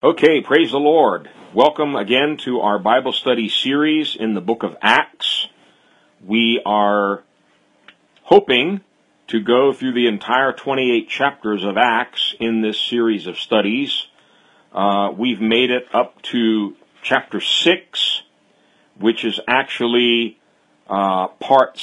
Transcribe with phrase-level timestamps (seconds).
[0.00, 1.28] Okay, praise the Lord.
[1.52, 5.48] Welcome again to our Bible study series in the book of Acts.
[6.24, 7.24] We are
[8.22, 8.82] hoping
[9.26, 14.06] to go through the entire 28 chapters of Acts in this series of studies.
[14.72, 18.22] Uh, we've made it up to chapter 6,
[19.00, 20.38] which is actually
[20.88, 21.82] uh, part,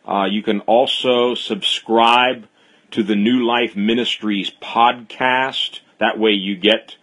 [0.07, 2.47] Uh, you can also subscribe
[2.91, 5.81] to the New Life Ministries podcast.
[5.99, 6.95] That way you get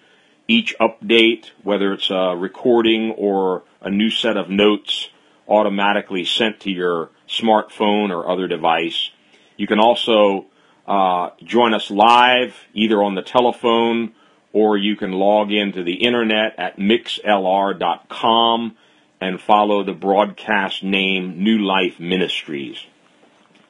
[0.48, 5.08] each update, whether it's a recording or a new set of notes,
[5.48, 9.11] automatically sent to your smartphone or other device.
[9.56, 10.47] You can also
[10.86, 14.14] uh, join us live, either on the telephone
[14.55, 18.77] or you can log into the internet at mixlr.com
[19.20, 22.78] and follow the broadcast name New Life Ministries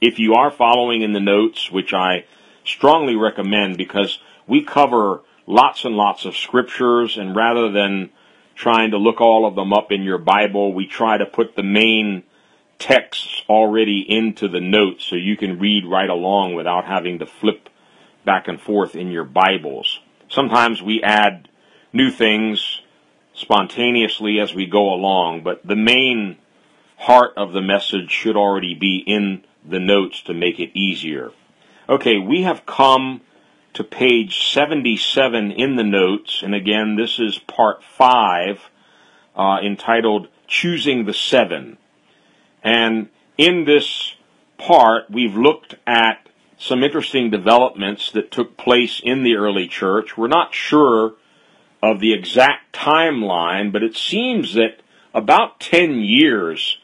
[0.05, 2.27] if you are following in the notes, which I
[2.63, 8.11] strongly recommend because we cover lots and lots of scriptures, and rather than
[8.55, 11.63] trying to look all of them up in your Bible, we try to put the
[11.63, 12.23] main
[12.79, 17.71] texts already into the notes so you can read right along without having to flip
[18.27, 20.01] back and forth in your Bibles.
[20.29, 21.49] Sometimes we add
[21.95, 22.83] new things
[23.33, 26.37] spontaneously as we go along, but the main
[26.99, 31.33] heart of the message should already be in the notes to make it easier.
[31.89, 33.21] Okay, we have come
[33.75, 38.71] to page 77 in the notes, and again, this is part 5,
[39.37, 41.77] uh, entitled Choosing the Seven.
[42.63, 44.15] And in this
[44.59, 50.17] part, we've looked at some interesting developments that took place in the early church.
[50.17, 51.15] We're not sure
[51.83, 54.81] of the exact timeline, but it seems that
[55.13, 56.79] about 10 years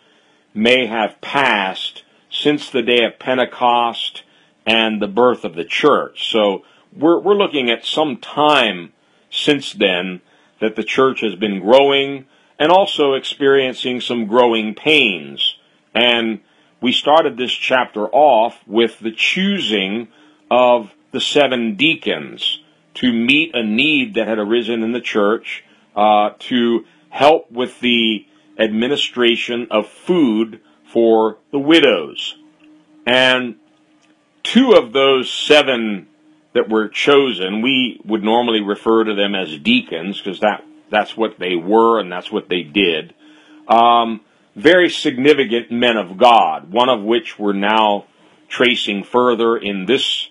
[0.52, 2.02] may have passed
[2.42, 4.22] since the day of Pentecost
[4.66, 6.30] and the birth of the church.
[6.30, 6.64] So
[6.96, 8.92] we're, we're looking at some time
[9.30, 10.20] since then
[10.60, 12.26] that the church has been growing
[12.58, 15.56] and also experiencing some growing pains.
[15.94, 16.40] And
[16.80, 20.08] we started this chapter off with the choosing
[20.50, 22.60] of the seven deacons
[22.94, 25.64] to meet a need that had arisen in the church
[25.96, 28.26] uh, to help with the
[28.58, 32.36] administration of food for the widows.
[33.06, 33.56] And
[34.42, 36.08] two of those seven
[36.52, 41.38] that were chosen, we would normally refer to them as deacons because that, that's what
[41.38, 43.14] they were and that's what they did.
[43.68, 44.20] Um,
[44.56, 48.06] very significant men of God, one of which we're now
[48.48, 50.28] tracing further in this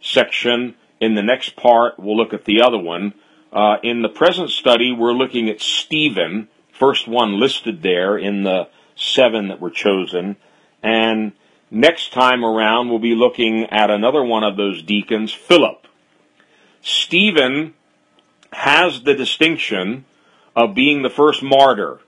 [0.00, 0.76] section.
[1.00, 3.14] In the next part, we'll look at the other one.
[3.52, 8.68] Uh, in the present study, we're looking at Stephen, first one listed there in the
[8.96, 10.36] seven that were chosen.
[10.82, 11.32] And
[11.70, 15.86] next time around, we'll be looking at another one of those deacons, Philip.
[16.80, 17.74] Stephen
[18.52, 20.04] has the distinction
[20.54, 22.00] of being the first martyr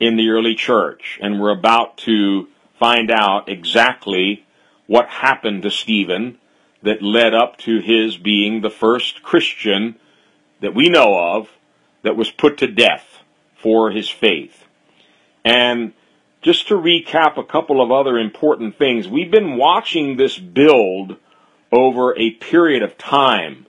[0.00, 2.48] in the early church, and we're about to
[2.78, 4.44] find out exactly
[4.86, 6.38] what happened to Stephen
[6.82, 9.94] that led up to his being the first Christian
[10.60, 11.50] that we know of
[12.02, 13.20] that was put to death
[13.54, 14.64] for his faith.
[15.44, 15.92] And
[16.42, 21.16] just to recap a couple of other important things, we've been watching this build
[21.70, 23.66] over a period of time,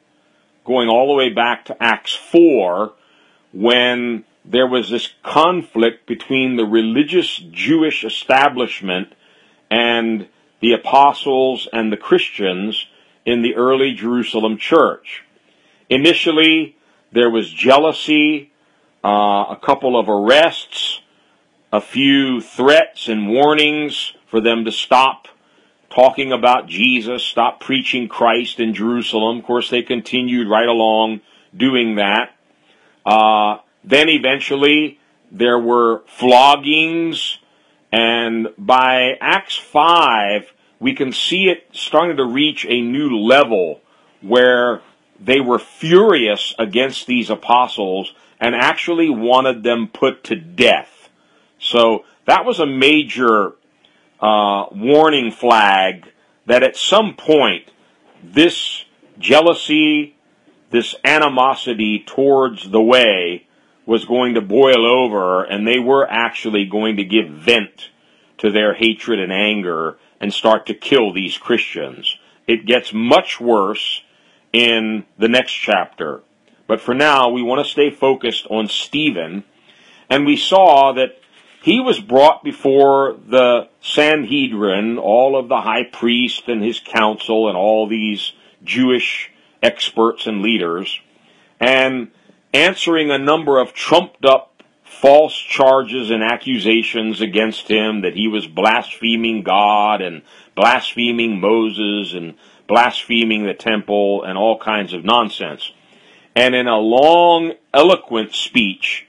[0.66, 2.92] going all the way back to Acts 4,
[3.54, 9.14] when there was this conflict between the religious Jewish establishment
[9.70, 10.28] and
[10.60, 12.88] the apostles and the Christians
[13.26, 15.24] in the early Jerusalem church.
[15.90, 16.76] Initially,
[17.12, 18.52] there was jealousy,
[19.04, 20.93] uh, a couple of arrests,
[21.74, 25.28] a few threats and warnings for them to stop
[25.90, 29.40] talking about Jesus, stop preaching Christ in Jerusalem.
[29.40, 31.22] Of course, they continued right along
[31.56, 32.36] doing that.
[33.04, 35.00] Uh, then eventually
[35.32, 37.40] there were floggings,
[37.92, 43.82] and by Acts 5, we can see it starting to reach a new level
[44.22, 44.82] where
[45.20, 51.03] they were furious against these apostles and actually wanted them put to death.
[51.64, 53.54] So that was a major
[54.20, 56.12] uh, warning flag
[56.46, 57.72] that at some point
[58.22, 58.84] this
[59.18, 60.16] jealousy,
[60.72, 63.48] this animosity towards the way
[63.86, 67.90] was going to boil over and they were actually going to give vent
[68.38, 72.18] to their hatred and anger and start to kill these Christians.
[72.46, 74.04] It gets much worse
[74.52, 76.22] in the next chapter.
[76.68, 79.44] But for now, we want to stay focused on Stephen.
[80.10, 81.20] And we saw that
[81.64, 87.56] he was brought before the Sanhedrin, all of the high priest and his council and
[87.56, 88.34] all these
[88.66, 89.32] Jewish
[89.62, 91.00] experts and leaders,
[91.62, 92.12] and
[92.54, 98.46] answering a number of trumped up false charges and accusations against him that he was
[98.46, 100.22] blaspheming God and
[100.56, 102.34] blaspheming Moses and
[102.68, 105.72] blaspheming the temple and all kinds of nonsense.
[106.36, 109.08] And in a long, eloquent speech,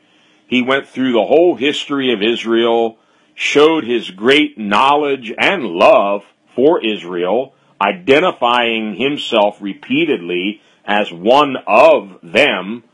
[0.54, 2.96] he went through the whole history of Israel,
[3.34, 6.22] showed his great knowledge and love
[6.54, 12.84] for Israel, identifying himself repeatedly as one of them,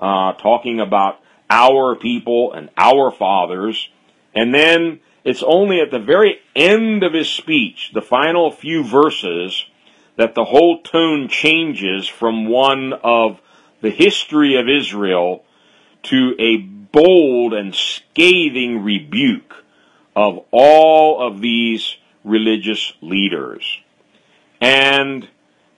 [0.00, 3.88] uh, talking about our people and our fathers.
[4.34, 9.64] And then it's only at the very end of his speech, the final few verses,
[10.16, 13.40] that the whole tone changes from one of
[13.82, 15.44] the history of Israel
[16.04, 19.64] to a bold and scathing rebuke
[20.14, 23.80] of all of these religious leaders.
[24.60, 25.28] And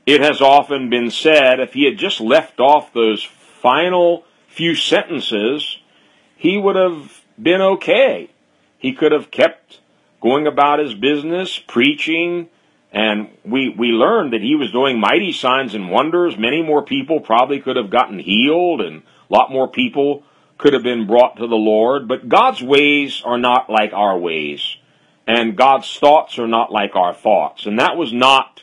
[0.04, 5.78] it has often been said if he had just left off those final few sentences,
[6.36, 8.30] he would have been okay.
[8.78, 9.80] He could have kept
[10.20, 12.48] going about his business, preaching,
[12.92, 16.38] and we, we learned that he was doing mighty signs and wonders.
[16.38, 20.22] Many more people probably could have gotten healed and a lot more people
[20.58, 22.08] could have been brought to the Lord.
[22.08, 24.76] But God's ways are not like our ways.
[25.26, 27.66] And God's thoughts are not like our thoughts.
[27.66, 28.62] And that was not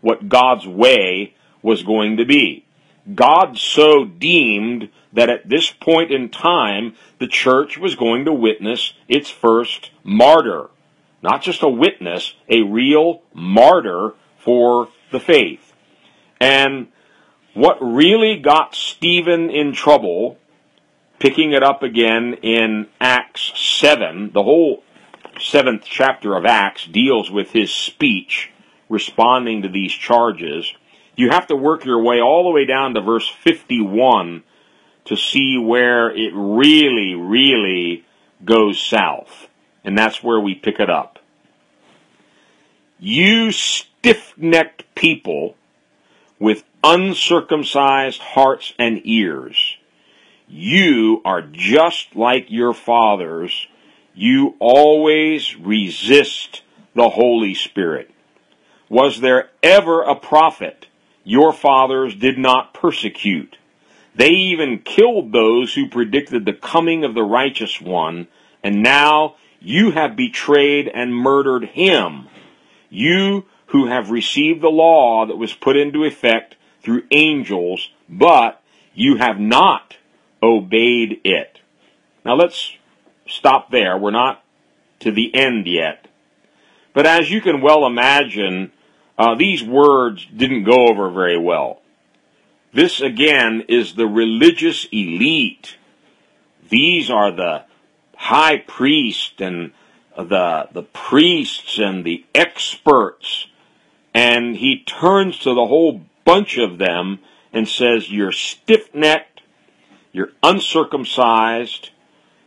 [0.00, 2.64] what God's way was going to be.
[3.12, 8.94] God so deemed that at this point in time, the church was going to witness
[9.08, 10.70] its first martyr.
[11.22, 15.72] Not just a witness, a real martyr for the faith.
[16.40, 16.88] And
[17.54, 20.38] what really got Stephen in trouble,
[21.18, 24.82] picking it up again in Acts 7, the whole
[25.40, 28.50] seventh chapter of Acts deals with his speech
[28.88, 30.72] responding to these charges.
[31.16, 34.42] You have to work your way all the way down to verse 51
[35.06, 38.04] to see where it really, really
[38.44, 39.48] goes south.
[39.84, 41.18] And that's where we pick it up.
[42.98, 45.56] You stiff necked people
[46.38, 49.78] with uncircumcised hearts and ears,
[50.46, 53.66] you are just like your fathers.
[54.14, 56.62] You always resist
[56.94, 58.10] the Holy Spirit.
[58.90, 60.86] Was there ever a prophet
[61.24, 63.56] your fathers did not persecute?
[64.14, 68.28] They even killed those who predicted the coming of the righteous one,
[68.62, 72.28] and now you have betrayed and murdered him.
[72.90, 78.62] You who have received the law that was put into effect through angels, but
[78.94, 79.96] you have not
[80.42, 81.58] obeyed it.
[82.24, 82.76] Now let's
[83.26, 83.96] stop there.
[83.96, 84.44] We're not
[85.00, 86.06] to the end yet.
[86.92, 88.70] But as you can well imagine,
[89.18, 91.80] uh, these words didn't go over very well.
[92.72, 95.76] This again is the religious elite.
[96.68, 97.64] These are the
[98.16, 99.72] high priest and
[100.16, 103.46] the, the priests and the experts.
[104.12, 107.20] And he turns to the whole bunch of them
[107.52, 109.42] and says, You're stiff necked,
[110.12, 111.90] you're uncircumcised,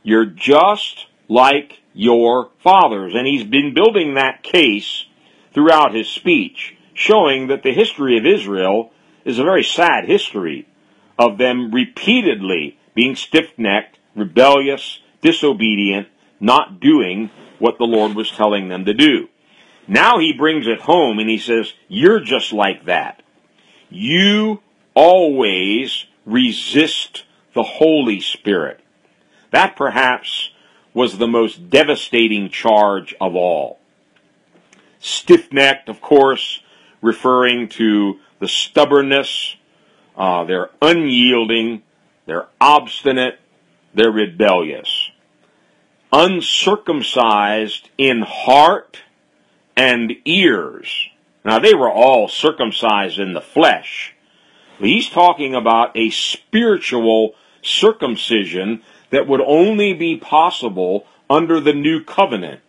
[0.04, 3.14] you're just like your fathers.
[3.16, 5.06] And he's been building that case
[5.54, 8.92] throughout his speech, showing that the history of Israel
[9.26, 10.68] is a very sad history
[11.20, 16.08] of them repeatedly being stiff necked, rebellious, disobedient,
[16.40, 17.30] not doing
[17.60, 19.28] what the Lord was telling them to do.
[19.88, 23.24] Now he brings it home and he says, You're just like that.
[23.90, 24.62] You
[24.94, 28.80] always resist the Holy Spirit.
[29.52, 30.50] That perhaps
[30.94, 33.80] was the most devastating charge of all.
[35.00, 36.62] Stiff necked, of course,
[37.02, 39.56] referring to the stubbornness,
[40.18, 41.84] uh, they're unyielding,
[42.26, 43.40] they're obstinate,
[43.94, 45.12] they're rebellious.
[46.12, 49.02] Uncircumcised in heart
[49.76, 51.10] and ears.
[51.48, 54.14] Now they were all circumcised in the flesh.
[54.80, 62.60] He's talking about a spiritual circumcision that would only be possible under the new covenant.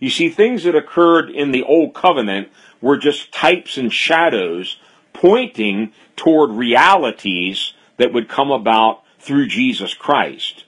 [0.00, 2.50] You see, things that occurred in the old covenant
[2.82, 4.76] were just types and shadows
[5.14, 10.64] pointing toward realities that would come about through Jesus Christ.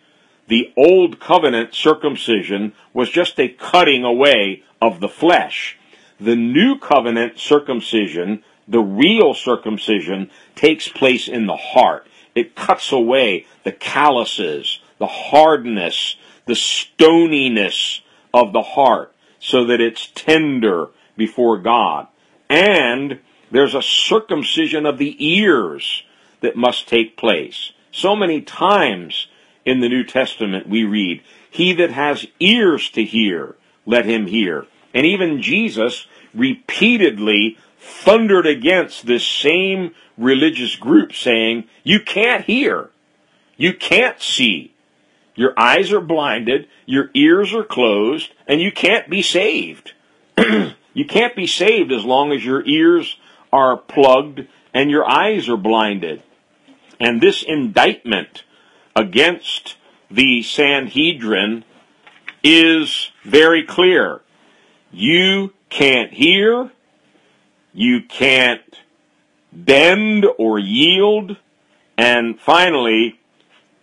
[0.48, 5.76] The old covenant circumcision was just a cutting away of the flesh.
[6.22, 12.06] The new covenant circumcision, the real circumcision, takes place in the heart.
[12.36, 16.14] It cuts away the calluses, the hardness,
[16.46, 18.02] the stoniness
[18.32, 22.06] of the heart so that it's tender before God.
[22.48, 23.18] And
[23.50, 26.04] there's a circumcision of the ears
[26.40, 27.72] that must take place.
[27.90, 29.26] So many times
[29.64, 34.68] in the New Testament we read, He that has ears to hear, let him hear.
[34.94, 42.90] And even Jesus repeatedly thundered against this same religious group saying, You can't hear.
[43.56, 44.72] You can't see.
[45.34, 49.92] Your eyes are blinded, your ears are closed, and you can't be saved.
[50.36, 53.16] you can't be saved as long as your ears
[53.52, 56.22] are plugged and your eyes are blinded.
[57.00, 58.44] And this indictment
[58.94, 59.76] against
[60.10, 61.64] the Sanhedrin
[62.44, 64.20] is very clear.
[64.92, 66.70] You can't hear,
[67.72, 68.60] you can't
[69.52, 71.36] bend or yield,
[71.96, 73.18] and finally,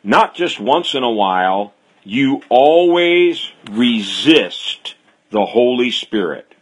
[0.04, 1.74] not just once in a while,
[2.04, 4.96] you always resist
[5.32, 6.54] the Holy Spirit.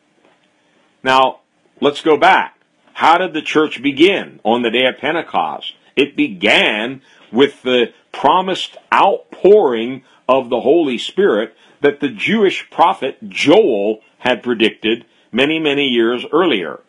[1.04, 1.42] Now,
[1.82, 2.60] let's go back.
[2.94, 5.74] How did the church begin on the day of Pentecost?
[5.96, 7.02] It began
[7.32, 15.06] with the promised outpouring of the Holy Spirit that the Jewish prophet Joel had predicted
[15.32, 16.80] many, many years earlier.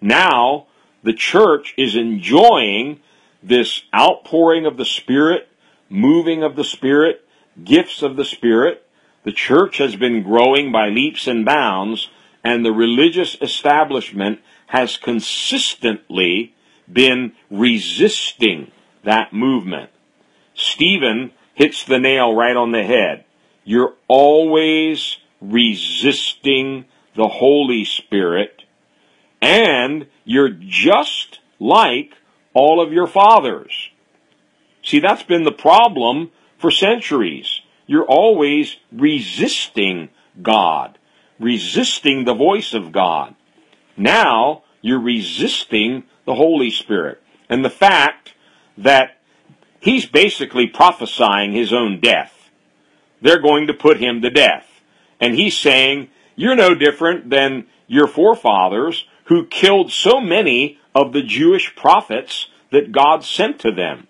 [0.00, 0.66] Now,
[1.02, 3.00] the church is enjoying
[3.42, 5.48] this outpouring of the Spirit,
[5.88, 7.26] moving of the Spirit,
[7.62, 8.86] gifts of the Spirit.
[9.24, 12.10] The church has been growing by leaps and bounds,
[12.42, 16.54] and the religious establishment has consistently
[16.90, 18.70] been resisting
[19.04, 19.90] that movement.
[20.54, 23.23] Stephen hits the nail right on the head.
[23.64, 26.84] You're always resisting
[27.16, 28.64] the Holy Spirit,
[29.40, 32.14] and you're just like
[32.52, 33.90] all of your fathers.
[34.82, 37.60] See, that's been the problem for centuries.
[37.86, 40.10] You're always resisting
[40.42, 40.98] God,
[41.38, 43.34] resisting the voice of God.
[43.96, 47.22] Now, you're resisting the Holy Spirit.
[47.48, 48.34] And the fact
[48.76, 49.18] that
[49.80, 52.33] he's basically prophesying his own death.
[53.24, 54.66] They're going to put him to death.
[55.18, 61.22] And he's saying, You're no different than your forefathers who killed so many of the
[61.22, 64.08] Jewish prophets that God sent to them.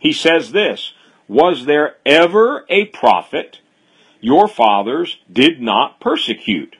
[0.00, 0.94] He says this
[1.28, 3.60] Was there ever a prophet
[4.20, 6.74] your fathers did not persecute?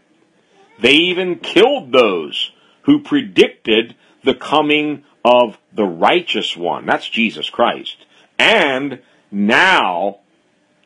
[0.81, 2.51] They even killed those
[2.83, 6.85] who predicted the coming of the righteous one.
[6.85, 8.07] That's Jesus Christ.
[8.41, 10.19] And now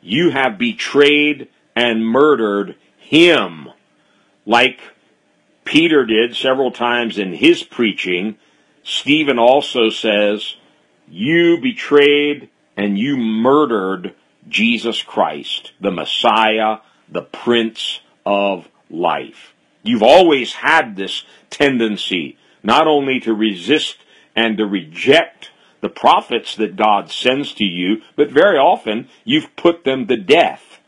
[0.00, 3.68] you have betrayed and murdered him
[4.46, 4.80] like
[5.64, 8.36] Peter did several times in his preaching.
[8.82, 10.56] Stephen also says,
[11.08, 14.14] You betrayed and you murdered
[14.48, 16.78] Jesus Christ, the Messiah,
[17.08, 19.54] the Prince of Life.
[19.82, 23.98] You've always had this tendency not only to resist
[24.36, 25.50] and to reject
[25.80, 30.80] the prophets that God sends to you, but very often you've put them to death.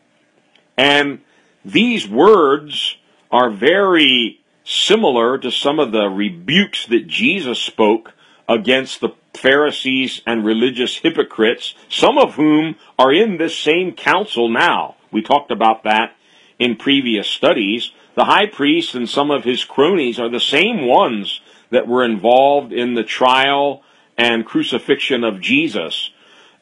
[0.76, 1.20] And
[1.64, 2.96] these words
[3.30, 8.14] are very similar to some of the rebukes that Jesus spoke
[8.48, 14.96] against the Pharisees and religious hypocrites, some of whom are in this same council now.
[15.10, 16.14] We talked about that
[16.58, 17.92] in previous studies.
[18.14, 22.72] The high priest and some of his cronies are the same ones that were involved
[22.72, 23.82] in the trial
[24.16, 26.10] and crucifixion of Jesus.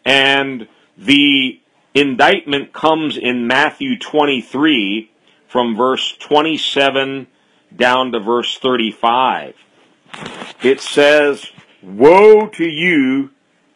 [0.05, 1.61] And the
[1.95, 5.11] indictment comes in Matthew 23
[5.49, 7.27] from verse 27
[7.75, 9.55] down to verse 35.
[10.63, 11.51] It says,
[11.83, 13.31] Woe to you,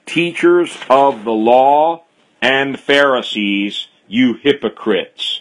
[0.06, 2.04] teachers of the law
[2.40, 5.40] and Pharisees, you hypocrites!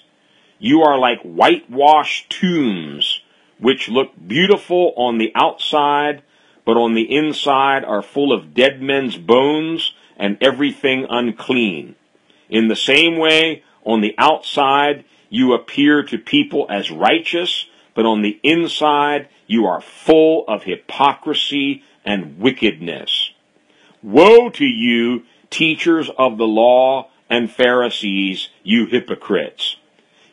[0.59, 3.21] You are like whitewashed tombs,
[3.59, 6.23] which look beautiful on the outside,
[6.65, 11.95] but on the inside are full of dead men's bones and everything unclean.
[12.49, 17.65] In the same way, on the outside, you appear to people as righteous,
[17.95, 23.31] but on the inside, you are full of hypocrisy and wickedness.
[24.01, 29.77] Woe to you, teachers of the law and Pharisees, you hypocrites!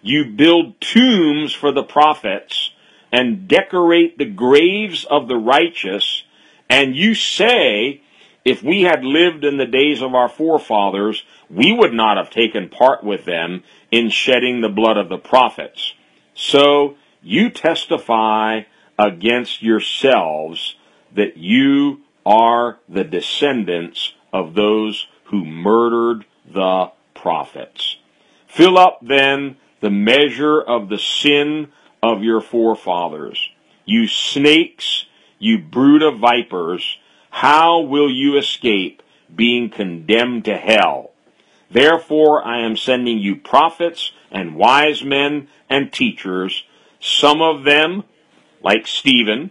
[0.02, 2.69] You build tombs for the prophets
[3.12, 6.24] and decorate the graves of the righteous
[6.70, 8.00] And you say,
[8.44, 12.68] if we had lived in the days of our forefathers, we would not have taken
[12.68, 15.94] part with them in shedding the blood of the prophets.
[16.32, 18.62] So you testify
[18.96, 20.76] against yourselves
[21.12, 27.96] that you are the descendants of those who murdered the prophets.
[28.46, 33.50] Fill up then the measure of the sin of your forefathers.
[33.84, 35.06] You snakes,
[35.38, 36.98] you brood of vipers,
[37.30, 39.02] how will you escape
[39.34, 41.10] being condemned to hell?
[41.70, 46.64] Therefore I am sending you prophets and wise men and teachers,
[47.00, 48.04] some of them,
[48.62, 49.50] like Stephen,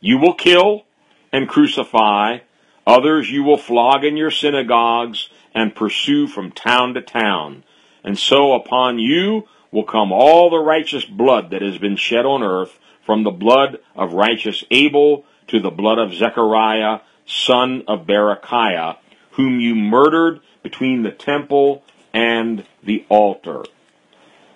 [0.00, 0.84] you will kill
[1.32, 2.38] and crucify,
[2.86, 7.62] others you will flog in your synagogues and pursue from town to town.
[8.02, 12.42] And so upon you will come all the righteous blood that has been shed on
[12.42, 18.98] earth, from the blood of righteous Abel to the blood of Zechariah, son of Berechiah,
[19.32, 23.64] whom you murdered between the temple and the altar.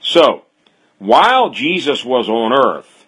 [0.01, 0.45] So,
[0.99, 3.07] while Jesus was on earth,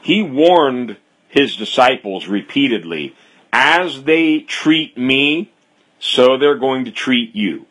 [0.00, 0.96] he warned
[1.28, 3.14] his disciples repeatedly,
[3.52, 5.52] as they treat me,
[5.98, 7.66] so they're going to treat you.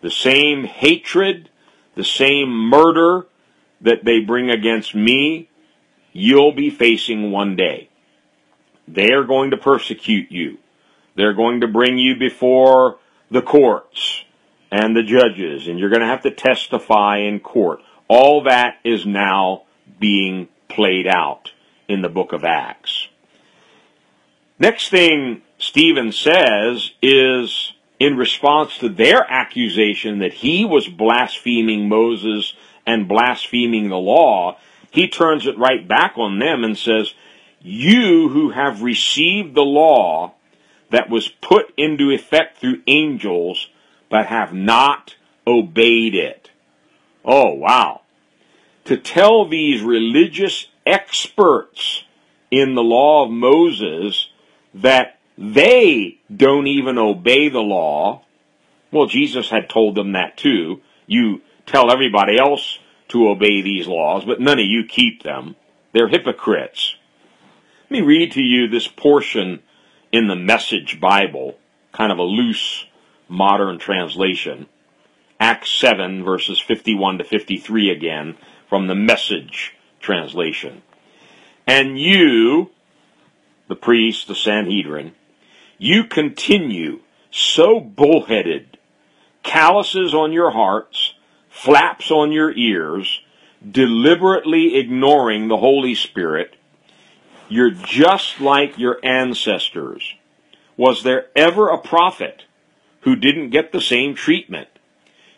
[0.00, 1.50] The same hatred,
[1.94, 3.26] the same murder
[3.80, 5.48] that they bring against me,
[6.12, 7.88] you'll be facing one day.
[8.88, 10.58] They are going to persecute you.
[11.16, 12.98] They're going to bring you before
[13.30, 14.24] the courts
[14.70, 17.80] and the judges, and you're going to have to testify in court.
[18.08, 19.62] All that is now
[20.00, 21.52] being played out
[21.88, 23.08] in the book of Acts.
[24.58, 32.54] Next thing Stephen says is in response to their accusation that he was blaspheming Moses
[32.86, 34.58] and blaspheming the law,
[34.90, 37.14] he turns it right back on them and says,
[37.60, 40.34] You who have received the law
[40.90, 43.68] that was put into effect through angels,
[44.08, 46.50] but have not obeyed it.
[47.24, 48.02] Oh, wow.
[48.84, 52.04] To tell these religious experts
[52.50, 54.28] in the law of Moses
[54.74, 58.22] that they don't even obey the law.
[58.90, 60.80] Well, Jesus had told them that too.
[61.06, 65.56] You tell everybody else to obey these laws, but none of you keep them.
[65.92, 66.96] They're hypocrites.
[67.90, 69.62] Let me read to you this portion
[70.12, 71.58] in the Message Bible,
[71.92, 72.86] kind of a loose
[73.28, 74.66] modern translation.
[75.40, 78.36] Acts 7 verses 51 to 53 again
[78.68, 80.82] from the Message translation.
[81.66, 82.70] And you,
[83.68, 85.12] the priest, the Sanhedrin,
[85.78, 88.78] you continue so bullheaded,
[89.42, 91.14] calluses on your hearts,
[91.48, 93.20] flaps on your ears,
[93.68, 96.56] deliberately ignoring the Holy Spirit,
[97.48, 100.14] you're just like your ancestors.
[100.76, 102.44] Was there ever a prophet
[103.02, 104.68] who didn't get the same treatment?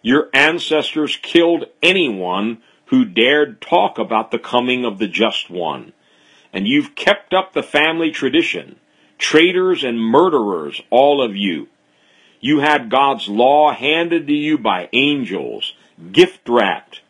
[0.03, 5.93] Your ancestors killed anyone who dared talk about the coming of the just one.
[6.53, 8.77] And you've kept up the family tradition.
[9.19, 11.69] Traitors and murderers, all of you.
[12.41, 15.75] You had God's law handed to you by angels,
[16.13, 17.01] gift wrapped,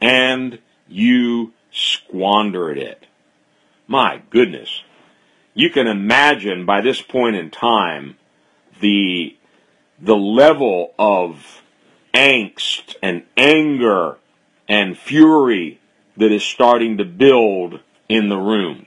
[0.00, 3.06] and you squandered it.
[3.86, 4.82] My goodness.
[5.54, 8.16] You can imagine by this point in time
[8.80, 9.36] the,
[10.00, 11.62] the level of
[12.14, 14.18] angst and anger
[14.68, 15.80] and fury
[16.16, 18.86] that is starting to build in the room.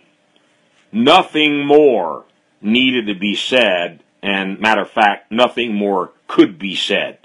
[0.91, 2.25] Nothing more
[2.61, 7.17] needed to be said, and matter of fact, nothing more could be said.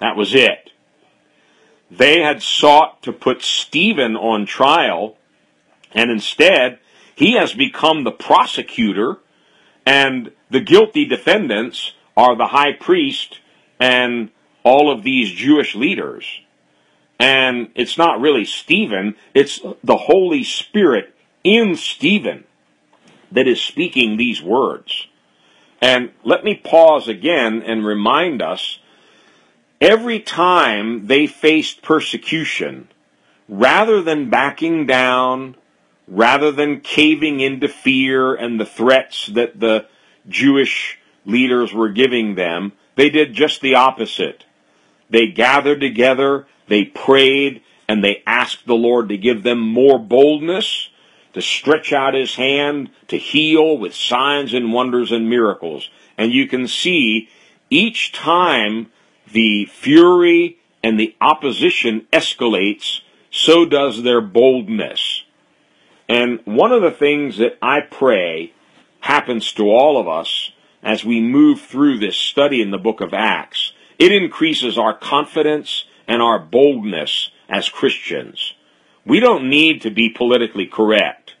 [0.00, 0.70] That was it.
[1.90, 5.16] They had sought to put Stephen on trial,
[5.92, 6.78] and instead,
[7.14, 9.18] he has become the prosecutor,
[9.84, 13.40] and the guilty defendants are the high priest
[13.80, 14.30] and
[14.62, 16.40] all of these Jewish leaders.
[17.18, 22.44] And it's not really Stephen, it's the Holy Spirit in Stephen
[23.32, 25.06] that is speaking these words.
[25.80, 28.78] And let me pause again and remind us
[29.80, 32.88] every time they faced persecution,
[33.48, 35.54] rather than backing down
[36.08, 39.86] rather than caving into fear and the threats that the
[40.28, 44.44] Jewish leaders were giving them, they did just the opposite.
[45.10, 50.88] They gathered together, they prayed, and they asked the Lord to give them more boldness,
[51.32, 55.90] to stretch out his hand, to heal with signs and wonders and miracles.
[56.16, 57.28] And you can see
[57.70, 58.90] each time
[59.32, 65.24] the fury and the opposition escalates, so does their boldness.
[66.08, 68.52] And one of the things that I pray
[69.00, 73.12] happens to all of us as we move through this study in the book of
[73.12, 73.72] Acts.
[73.98, 78.54] It increases our confidence and our boldness as Christians.
[79.08, 81.34] We don't need to be politically correct.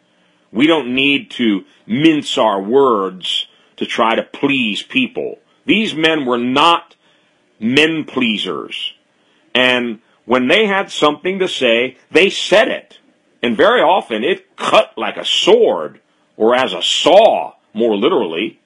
[0.50, 5.38] We don't need to mince our words to try to please people.
[5.66, 6.96] These men were not
[7.60, 8.94] men pleasers.
[9.54, 13.00] And when they had something to say, they said it.
[13.42, 16.00] And very often it cut like a sword
[16.38, 18.60] or as a saw, more literally.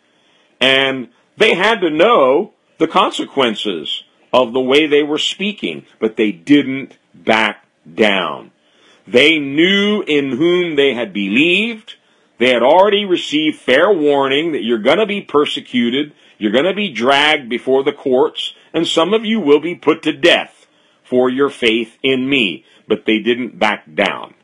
[0.61, 6.31] And they had to know the consequences of the way they were speaking, but they
[6.31, 8.53] didn't back down.
[9.07, 11.97] They knew in whom they had believed.
[12.39, 16.75] They had already received fair warning that you're going to be persecuted, you're going to
[16.75, 20.67] be dragged before the courts, and some of you will be put to death
[21.05, 22.65] for your faith in me.
[22.89, 24.35] But they didn't back down.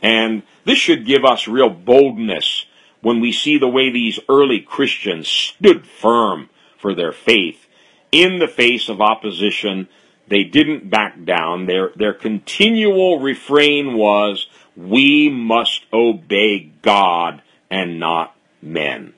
[0.00, 2.66] And this should give us real boldness
[3.02, 6.48] when we see the way these early Christians stood firm
[6.78, 7.66] for their faith
[8.10, 9.88] in the face of opposition.
[10.28, 11.66] They didn't back down.
[11.66, 19.14] Their, their continual refrain was, we must obey God and not men.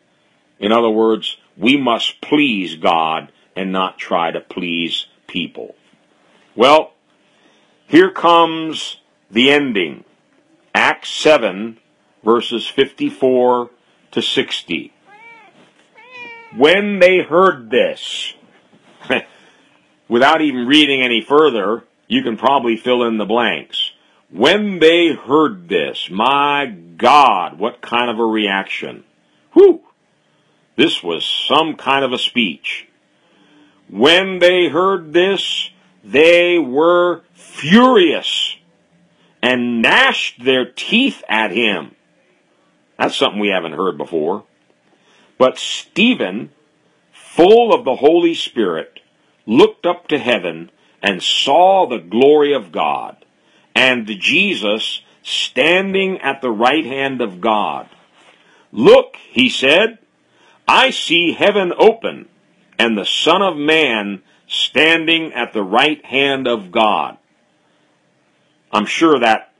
[0.59, 5.75] In other words, we must please God and not try to please people.
[6.57, 6.93] Well,
[7.87, 8.99] here comes
[9.31, 10.05] the ending.
[10.75, 11.79] Acts 7,
[12.25, 13.71] verses 54
[14.13, 14.93] to 60.
[16.57, 18.35] When they heard this,
[20.09, 23.93] without even reading any further, you can probably fill in the blanks.
[24.31, 29.05] When they heard this, my God, what kind of a reaction.
[29.53, 29.83] Whew!
[30.77, 32.89] This was some kind of a speech.
[33.89, 35.71] When they heard this,
[36.03, 38.57] they were furious
[39.41, 41.95] and gnashed their teeth at him.
[42.99, 44.45] That's something we haven't heard before.
[45.39, 46.51] But Stephen,
[47.13, 49.01] full of the Holy Spirit,
[49.47, 50.71] looked up to heaven
[51.03, 53.25] and saw the glory of God
[53.75, 57.89] and Jesus standing at the right hand of God.
[58.73, 59.99] Look, he said,
[60.67, 62.29] I see heaven open
[62.79, 67.19] and the Son of Man standing at the right hand of God.
[68.73, 69.53] I'm sure that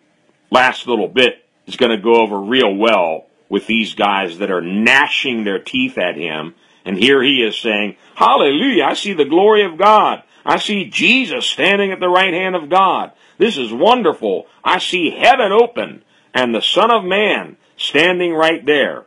[0.51, 4.61] last little bit is going to go over real well with these guys that are
[4.61, 6.55] gnashing their teeth at him.
[6.85, 10.23] And here he is saying, Hallelujah, I see the glory of God.
[10.45, 13.13] I see Jesus standing at the right hand of God.
[13.39, 14.47] This is wonderful.
[14.63, 16.03] I see heaven open
[16.35, 19.07] and the Son of Man standing right there.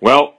[0.00, 0.38] Well,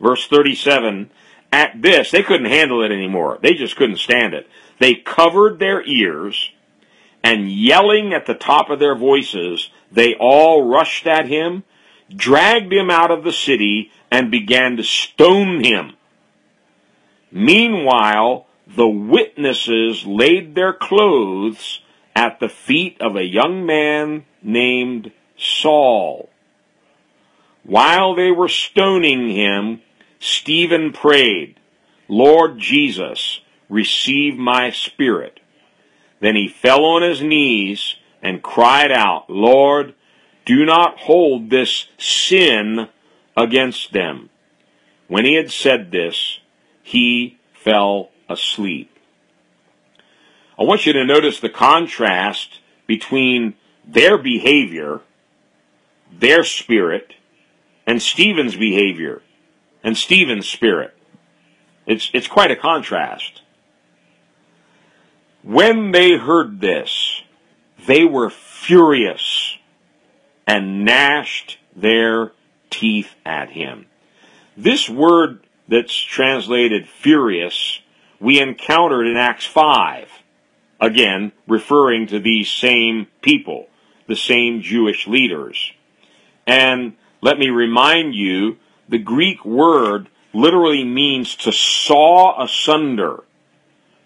[0.00, 1.10] verse 37,
[1.52, 3.38] at this, they couldn't handle it anymore.
[3.42, 4.48] They just couldn't stand it.
[4.78, 6.50] They covered their ears
[7.26, 11.64] and yelling at the top of their voices, they all rushed at him,
[12.14, 15.95] dragged him out of the city, and began to stone him.
[17.36, 21.82] Meanwhile, the witnesses laid their clothes
[22.14, 26.30] at the feet of a young man named Saul.
[27.62, 29.82] While they were stoning him,
[30.18, 31.60] Stephen prayed,
[32.08, 35.40] Lord Jesus, receive my spirit.
[36.20, 39.94] Then he fell on his knees and cried out, Lord,
[40.46, 42.88] do not hold this sin
[43.36, 44.30] against them.
[45.06, 46.38] When he had said this,
[46.86, 48.96] he fell asleep.
[50.56, 55.00] I want you to notice the contrast between their behavior,
[56.12, 57.14] their spirit,
[57.88, 59.20] and Stephen's behavior
[59.82, 60.96] and Stephen's spirit.
[61.86, 63.42] It's, it's quite a contrast.
[65.42, 67.20] When they heard this,
[67.84, 69.58] they were furious
[70.46, 72.30] and gnashed their
[72.70, 73.86] teeth at him.
[74.56, 77.80] This word that's translated furious,
[78.20, 80.08] we encountered in Acts 5,
[80.80, 83.68] again, referring to these same people,
[84.06, 85.72] the same Jewish leaders.
[86.46, 93.24] And let me remind you the Greek word literally means to saw asunder,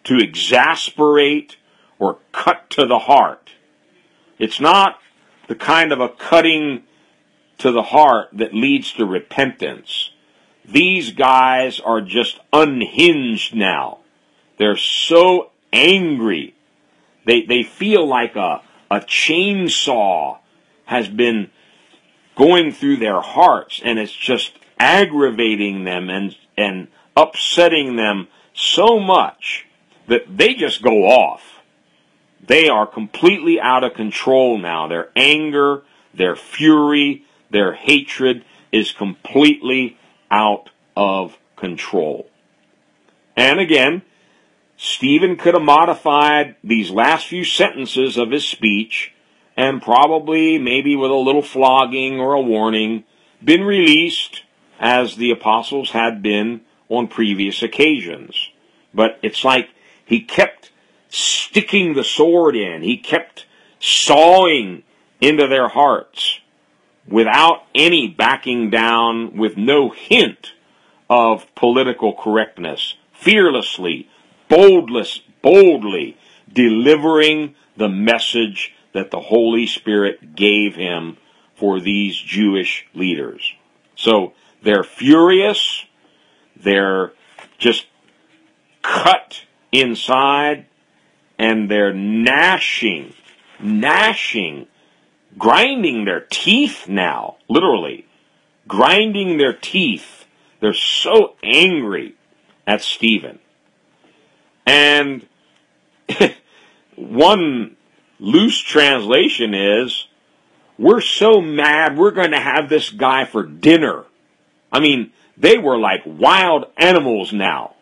[0.04, 1.56] to exasperate
[1.98, 3.50] or cut to the heart.
[4.38, 4.98] It's not
[5.48, 6.84] the kind of a cutting
[7.58, 10.09] to the heart that leads to repentance.
[10.70, 13.98] These guys are just unhinged now.
[14.58, 16.54] They're so angry.
[17.24, 20.38] They, they feel like a, a chainsaw
[20.84, 21.50] has been
[22.36, 29.66] going through their hearts and it's just aggravating them and, and upsetting them so much
[30.08, 31.42] that they just go off.
[32.46, 34.88] They are completely out of control now.
[34.88, 35.82] Their anger,
[36.14, 39.96] their fury, their hatred is completely
[40.30, 42.28] out of control.
[43.36, 44.02] And again,
[44.76, 49.12] Stephen could have modified these last few sentences of his speech
[49.56, 53.04] and probably, maybe with a little flogging or a warning,
[53.44, 54.42] been released
[54.78, 58.50] as the apostles had been on previous occasions.
[58.94, 59.68] But it's like
[60.04, 60.70] he kept
[61.10, 62.82] sticking the sword in.
[62.82, 63.44] He kept
[63.78, 64.82] sawing
[65.20, 66.39] into their hearts
[67.10, 70.52] without any backing down, with no hint
[71.10, 74.08] of political correctness, fearlessly,
[74.48, 76.16] boldless, boldly
[76.52, 81.16] delivering the message that the Holy Spirit gave him
[81.56, 83.54] for these Jewish leaders.
[83.96, 85.84] So they're furious.
[86.56, 87.12] They're
[87.58, 87.86] just
[88.82, 90.66] cut inside
[91.38, 93.14] and they're gnashing,
[93.60, 94.66] gnashing,
[95.38, 98.06] grinding their teeth now, literally,
[98.66, 100.24] grinding their teeth.
[100.60, 102.14] They're so angry
[102.66, 103.38] at Stephen.
[104.66, 105.26] And
[106.96, 107.76] one
[108.18, 110.06] loose translation is,
[110.78, 114.04] we're so mad we're going to have this guy for dinner.
[114.72, 117.74] I mean, they were like wild animals now.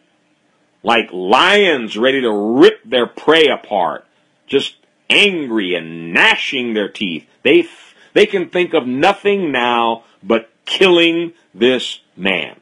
[0.82, 4.06] Like lions ready to rip their prey apart.
[4.46, 4.76] Just
[5.10, 7.26] angry and gnashing their teeth.
[7.42, 7.66] They,
[8.12, 12.60] they can think of nothing now but killing this man.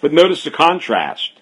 [0.00, 1.32] But notice the contrast.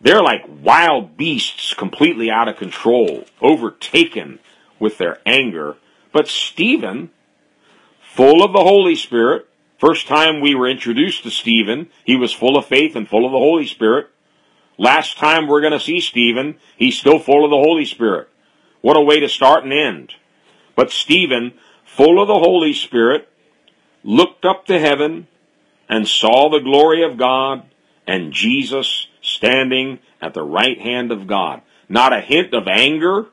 [0.00, 4.40] They're like wild beasts completely out of control, overtaken
[4.78, 5.76] with their anger.
[6.12, 7.10] But Stephen,
[8.00, 9.48] full of the Holy Spirit,
[9.78, 13.32] first time we were introduced to Stephen, he was full of faith and full of
[13.32, 14.08] the Holy Spirit.
[14.82, 18.28] Last time we're going to see Stephen, he's still full of the Holy Spirit.
[18.80, 20.14] What a way to start and end.
[20.74, 21.52] But Stephen,
[21.84, 23.28] full of the Holy Spirit,
[24.02, 25.28] looked up to heaven
[25.88, 27.62] and saw the glory of God
[28.08, 31.62] and Jesus standing at the right hand of God.
[31.88, 33.26] Not a hint of anger,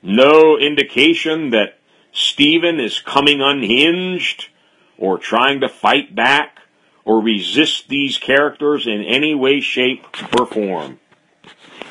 [0.00, 1.76] no indication that
[2.12, 4.48] Stephen is coming unhinged
[4.96, 6.59] or trying to fight back
[7.04, 10.04] or resist these characters in any way, shape,
[10.38, 10.98] or form.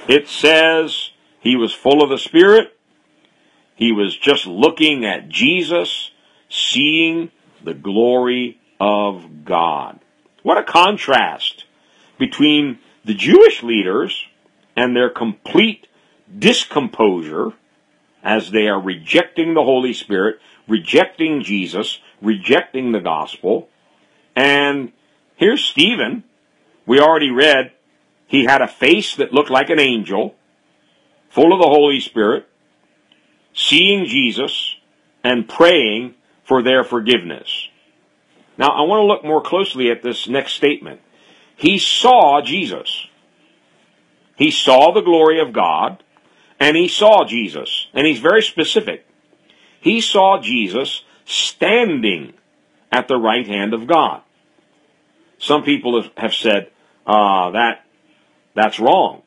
[0.07, 2.77] It says he was full of the Spirit.
[3.75, 6.11] He was just looking at Jesus,
[6.49, 7.31] seeing
[7.63, 9.99] the glory of God.
[10.43, 11.65] What a contrast
[12.17, 14.25] between the Jewish leaders
[14.75, 15.87] and their complete
[16.37, 17.53] discomposure
[18.23, 23.69] as they are rejecting the Holy Spirit, rejecting Jesus, rejecting the gospel.
[24.35, 24.91] And
[25.39, 26.23] here's Stephen.
[26.85, 27.71] We already read
[28.27, 30.35] he had a face that looked like an angel,
[31.29, 32.47] full of the Holy Spirit,
[33.53, 34.75] seeing Jesus
[35.23, 37.69] and praying for their forgiveness.
[38.57, 40.99] Now, I want to look more closely at this next statement.
[41.55, 43.07] He saw Jesus.
[44.35, 46.03] He saw the glory of God,
[46.59, 47.87] and he saw Jesus.
[47.93, 49.07] And he's very specific.
[49.79, 52.33] He saw Jesus standing
[52.91, 54.21] at the right hand of God.
[55.39, 56.69] Some people have said
[57.07, 57.85] uh, that
[58.53, 59.23] that's wrong.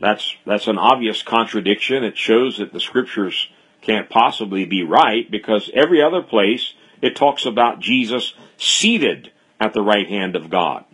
[0.00, 2.04] That's that's an obvious contradiction.
[2.04, 3.48] It shows that the scriptures
[3.80, 9.82] can't possibly be right because every other place it talks about Jesus seated at the
[9.82, 10.84] right hand of God.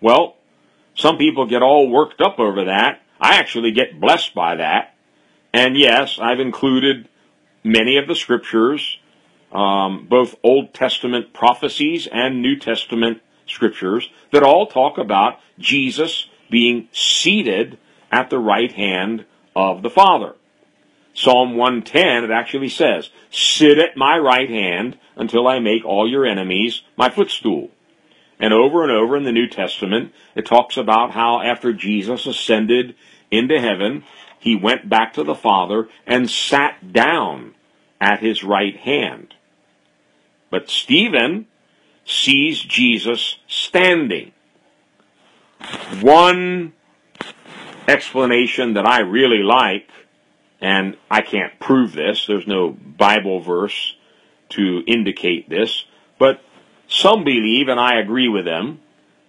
[0.00, 0.36] Well,
[0.94, 3.00] some people get all worked up over that.
[3.20, 4.94] I actually get blessed by that.
[5.52, 7.08] And yes, I've included
[7.62, 8.98] many of the scriptures,
[9.52, 16.88] um, both Old Testament prophecies and New Testament scriptures, that all talk about Jesus being
[16.92, 17.78] seated
[18.10, 20.34] at the right hand of the Father.
[21.14, 26.24] Psalm 110, it actually says, Sit at my right hand until I make all your
[26.24, 27.70] enemies my footstool.
[28.38, 32.94] And over and over in the New Testament, it talks about how after Jesus ascended
[33.30, 34.04] into heaven,
[34.38, 37.54] he went back to the Father and sat down
[38.00, 39.34] at his right hand.
[40.50, 41.46] But Stephen
[42.04, 44.32] sees Jesus standing.
[46.00, 46.72] One
[47.86, 49.88] explanation that I really like,
[50.60, 53.96] and I can't prove this, there's no Bible verse
[54.50, 55.84] to indicate this,
[56.18, 56.42] but
[56.88, 58.80] some believe, and I agree with them,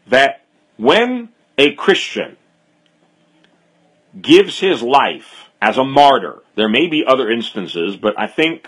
[0.07, 0.43] that
[0.77, 2.38] when a Christian
[4.19, 8.67] gives his life as a martyr, there may be other instances, but I think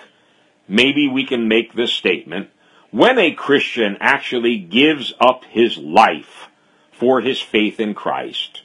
[0.67, 2.49] maybe we can make this statement.
[2.91, 6.47] When a Christian actually gives up his life
[6.91, 8.62] for his faith in Christ,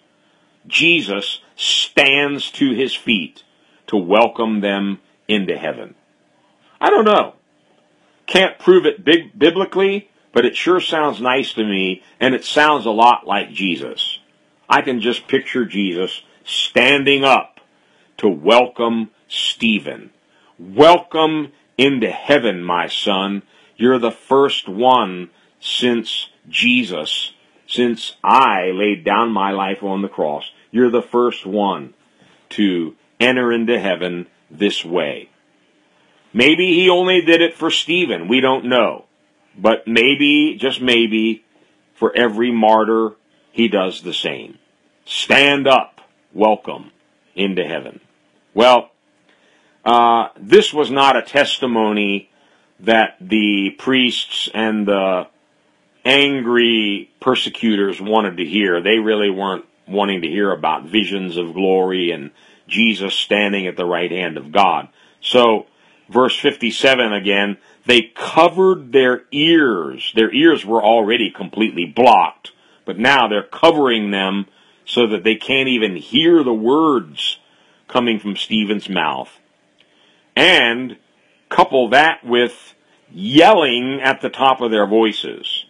[0.66, 3.42] Jesus stands to his feet
[3.86, 5.94] to welcome them into heaven.
[6.80, 7.34] I don't know.
[8.26, 12.84] Can't prove it big, biblically, but it sure sounds nice to me, and it sounds
[12.84, 14.18] a lot like Jesus.
[14.68, 17.60] I can just picture Jesus standing up
[18.18, 20.10] to welcome Stephen.
[20.58, 23.42] Welcome into heaven, my son.
[23.76, 27.32] You're the first one since Jesus,
[27.66, 30.50] since I laid down my life on the cross.
[30.70, 31.94] You're the first one
[32.50, 35.30] to enter into heaven this way.
[36.32, 38.28] Maybe he only did it for Stephen.
[38.28, 39.06] We don't know.
[39.56, 41.44] But maybe, just maybe,
[41.94, 43.16] for every martyr,
[43.50, 44.58] he does the same.
[45.04, 46.00] Stand up.
[46.32, 46.92] Welcome
[47.34, 48.00] into heaven.
[48.54, 48.90] Well,
[49.88, 52.28] uh, this was not a testimony
[52.78, 55.26] that the priests and the
[56.04, 58.82] angry persecutors wanted to hear.
[58.82, 62.32] They really weren't wanting to hear about visions of glory and
[62.66, 64.88] Jesus standing at the right hand of God.
[65.22, 65.64] So,
[66.10, 70.12] verse 57 again, they covered their ears.
[70.14, 72.52] Their ears were already completely blocked,
[72.84, 74.48] but now they're covering them
[74.84, 77.38] so that they can't even hear the words
[77.88, 79.30] coming from Stephen's mouth.
[80.38, 80.96] And
[81.48, 82.74] couple that with
[83.10, 85.64] yelling at the top of their voices.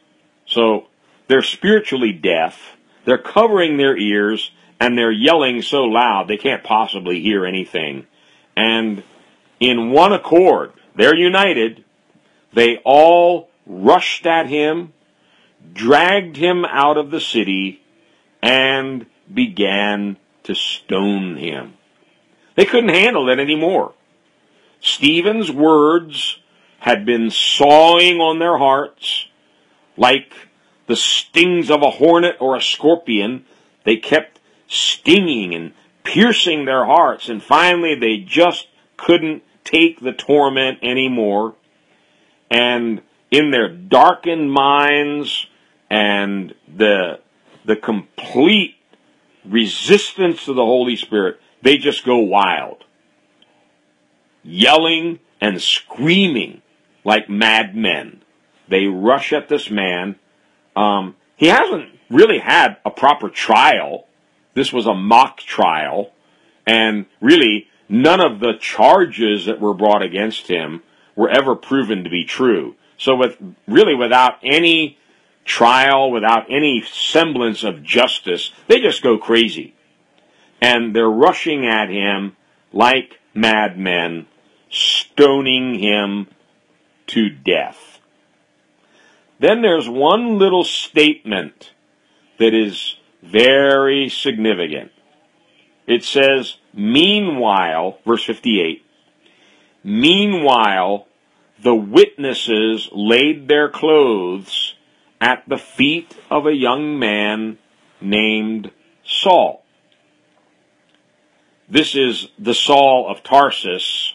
[0.44, 0.88] So
[1.26, 2.76] they're spiritually deaf,
[3.06, 8.06] they're covering their ears, and they're yelling so loud they can't possibly hear anything.
[8.54, 9.02] And
[9.58, 11.82] in one accord, they're united,
[12.52, 14.92] they all rushed at him,
[15.72, 17.80] dragged him out of the city,
[18.42, 21.72] and began to stone him.
[22.54, 23.94] They couldn't handle it anymore.
[24.80, 26.38] Stephen's words
[26.80, 29.26] had been sawing on their hearts
[29.96, 30.32] like
[30.86, 33.44] the stings of a hornet or a scorpion.
[33.84, 35.72] They kept stinging and
[36.04, 41.54] piercing their hearts, and finally they just couldn't take the torment anymore.
[42.50, 45.46] And in their darkened minds
[45.90, 47.20] and the,
[47.64, 48.76] the complete
[49.44, 52.84] resistance to the Holy Spirit, they just go wild.
[54.42, 56.62] Yelling and screaming
[57.04, 58.22] like madmen.
[58.68, 60.16] They rush at this man.
[60.76, 64.06] Um, he hasn't really had a proper trial.
[64.54, 66.12] This was a mock trial.
[66.66, 70.82] And really, none of the charges that were brought against him
[71.16, 72.74] were ever proven to be true.
[72.96, 74.98] So with, really without any
[75.44, 79.74] trial, without any semblance of justice, they just go crazy.
[80.60, 82.36] And they're rushing at him
[82.72, 84.26] like madmen,
[84.70, 86.28] stoning him
[87.08, 88.00] to death.
[89.40, 91.72] Then there's one little statement
[92.38, 94.92] that is very significant.
[95.86, 98.84] It says, Meanwhile, verse 58,
[99.84, 101.06] Meanwhile,
[101.62, 104.74] the witnesses laid their clothes
[105.20, 107.58] at the feet of a young man
[108.00, 108.70] named
[109.04, 109.64] Saul.
[111.70, 114.14] This is the Saul of Tarsus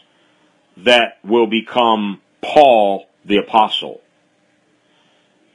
[0.75, 4.01] that will become Paul the Apostle.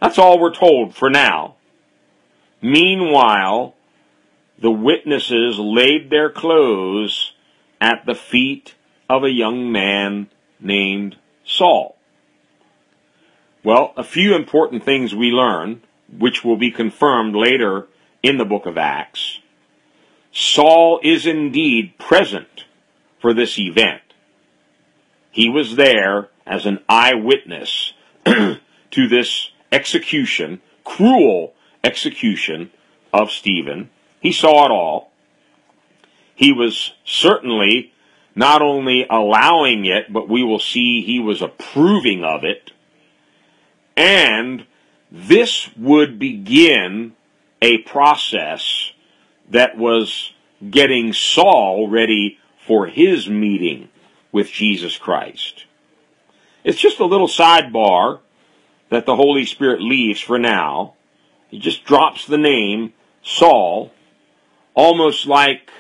[0.01, 1.57] That's all we're told for now.
[2.63, 3.75] Meanwhile,
[4.61, 7.33] the witnesses laid their clothes
[7.81, 8.77] at the feet
[9.11, 10.29] of a young man
[10.61, 11.97] named Saul.
[13.65, 15.83] Well, a few important things we learn,
[16.17, 17.89] which will be confirmed later
[18.23, 19.41] in the book of Acts.
[20.33, 22.65] Saul is indeed present
[23.21, 24.03] for this event.
[25.31, 27.93] He was there as an eyewitness
[28.25, 28.59] to
[29.09, 32.71] this execution, cruel execution
[33.13, 33.91] of Stephen.
[34.21, 35.11] He saw it all.
[36.35, 37.93] He was certainly
[38.35, 42.71] not only allowing it, but we will see he was approving of it.
[43.97, 44.65] And
[45.11, 47.15] this would begin
[47.61, 48.93] a process
[49.51, 50.33] that was
[50.71, 53.89] getting Saul ready for his meeting
[54.33, 55.65] with Jesus Christ.
[56.65, 58.21] It's just a little sidebar
[58.91, 60.95] that the Holy Spirit leaves for now.
[61.49, 62.93] He just drops the name
[63.23, 63.93] Saul,
[64.75, 65.71] almost like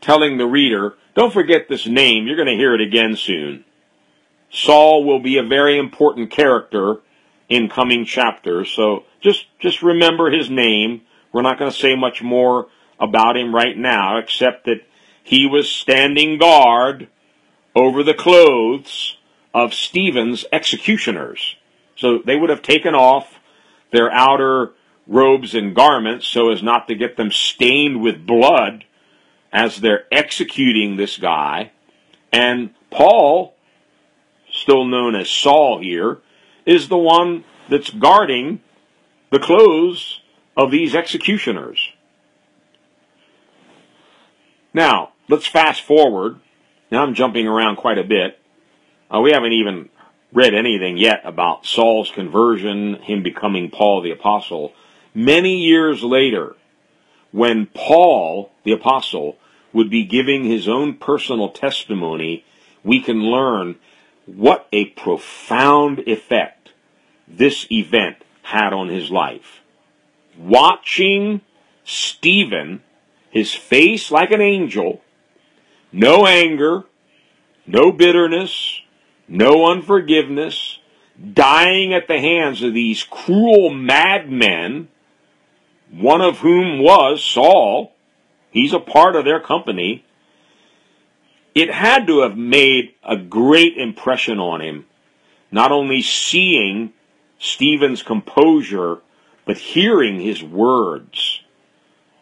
[0.00, 3.64] telling the reader, don't forget this name, you're going to hear it again soon.
[4.50, 6.96] Saul will be a very important character
[7.48, 11.02] in coming chapters, so just, just remember his name.
[11.32, 12.68] We're not going to say much more
[13.00, 14.86] about him right now, except that
[15.22, 17.08] he was standing guard
[17.74, 19.16] over the clothes
[19.54, 21.56] of Stephen's executioners.
[21.96, 23.38] So they would have taken off
[23.92, 24.72] their outer
[25.06, 28.84] robes and garments so as not to get them stained with blood
[29.52, 31.72] as they're executing this guy.
[32.32, 33.54] And Paul,
[34.52, 36.18] still known as Saul here,
[36.66, 38.60] is the one that's guarding
[39.30, 40.20] the clothes
[40.56, 41.92] of these executioners.
[44.72, 46.40] Now, let's fast forward.
[46.90, 48.38] Now I'm jumping around quite a bit.
[49.12, 49.88] Uh, we haven't even
[50.32, 54.72] read anything yet about Saul's conversion, him becoming Paul the Apostle.
[55.14, 56.56] Many years later,
[57.32, 59.38] when Paul the Apostle
[59.72, 62.44] would be giving his own personal testimony,
[62.84, 63.76] we can learn
[64.26, 66.70] what a profound effect
[67.26, 69.60] this event had on his life.
[70.38, 71.40] Watching
[71.84, 72.82] Stephen,
[73.30, 75.02] his face like an angel,
[75.92, 76.84] no anger,
[77.66, 78.80] no bitterness,
[79.26, 80.78] no unforgiveness,
[81.32, 84.88] dying at the hands of these cruel madmen,
[85.90, 87.94] one of whom was Saul.
[88.50, 90.04] He's a part of their company.
[91.54, 94.86] It had to have made a great impression on him,
[95.50, 96.92] not only seeing
[97.38, 98.98] Stephen's composure,
[99.44, 101.42] but hearing his words.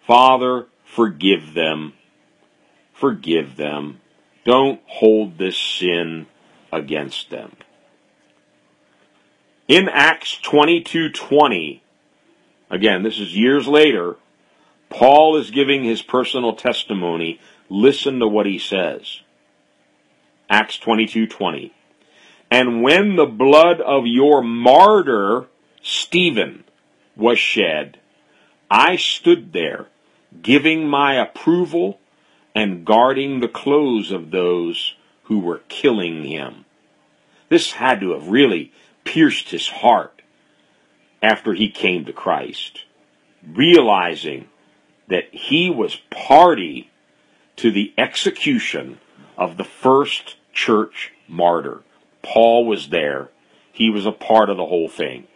[0.06, 0.66] Father,
[0.96, 1.92] forgive them.
[2.94, 4.00] Forgive them.
[4.46, 6.26] Don't hold this sin
[6.72, 7.54] against them.
[9.68, 11.82] In Acts 22:20,
[12.70, 14.16] again, this is years later,
[14.88, 17.40] Paul is giving his personal testimony.
[17.68, 19.20] Listen to what he says.
[20.48, 21.72] Acts 22:20.
[22.50, 25.46] And when the blood of your martyr
[25.82, 26.64] Stephen
[27.16, 27.98] was shed,
[28.70, 29.88] I stood there
[30.42, 32.00] giving my approval
[32.54, 36.64] and guarding the clothes of those who were killing him.
[37.48, 38.72] This had to have really
[39.04, 40.22] pierced his heart
[41.22, 42.84] after he came to Christ,
[43.46, 44.48] realizing
[45.08, 46.90] that he was party
[47.56, 48.98] to the execution
[49.36, 51.82] of the first church martyr.
[52.22, 53.30] Paul was there.
[53.72, 55.26] He was a part of the whole thing.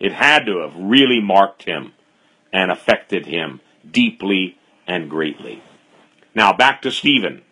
[0.00, 1.92] It had to have really marked him
[2.52, 3.60] and affected him
[3.90, 5.62] deeply and greatly.
[6.34, 7.42] Now back to Stephen.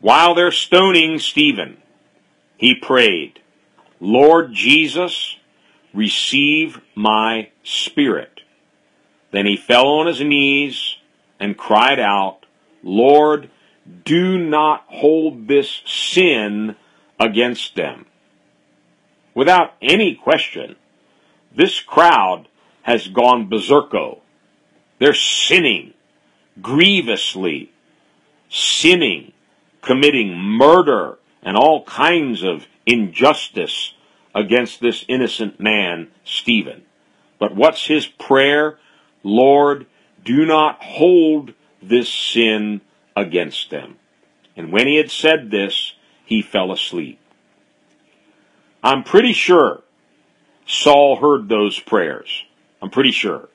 [0.00, 1.76] While they're stoning Stephen,
[2.56, 3.40] he prayed,
[4.00, 5.36] Lord Jesus,
[5.92, 8.40] receive my spirit.
[9.30, 10.96] Then he fell on his knees
[11.38, 12.46] and cried out,
[12.82, 13.50] Lord,
[14.04, 16.76] do not hold this sin
[17.18, 18.06] against them.
[19.34, 20.76] Without any question,
[21.54, 22.48] this crowd
[22.82, 24.20] has gone berserko.
[25.00, 25.94] They're sinning
[26.62, 27.72] grievously,
[28.48, 29.32] sinning,
[29.82, 33.94] committing murder and all kinds of injustice
[34.34, 36.82] against this innocent man, Stephen.
[37.38, 38.78] But what's his prayer?
[39.24, 39.86] Lord,
[40.24, 42.82] do not hold this sin
[43.16, 43.96] against them.
[44.56, 45.94] And when he had said this,
[46.26, 47.18] he fell asleep.
[48.82, 49.82] I'm pretty sure
[50.66, 52.44] Saul heard those prayers.
[52.82, 53.48] I'm pretty sure.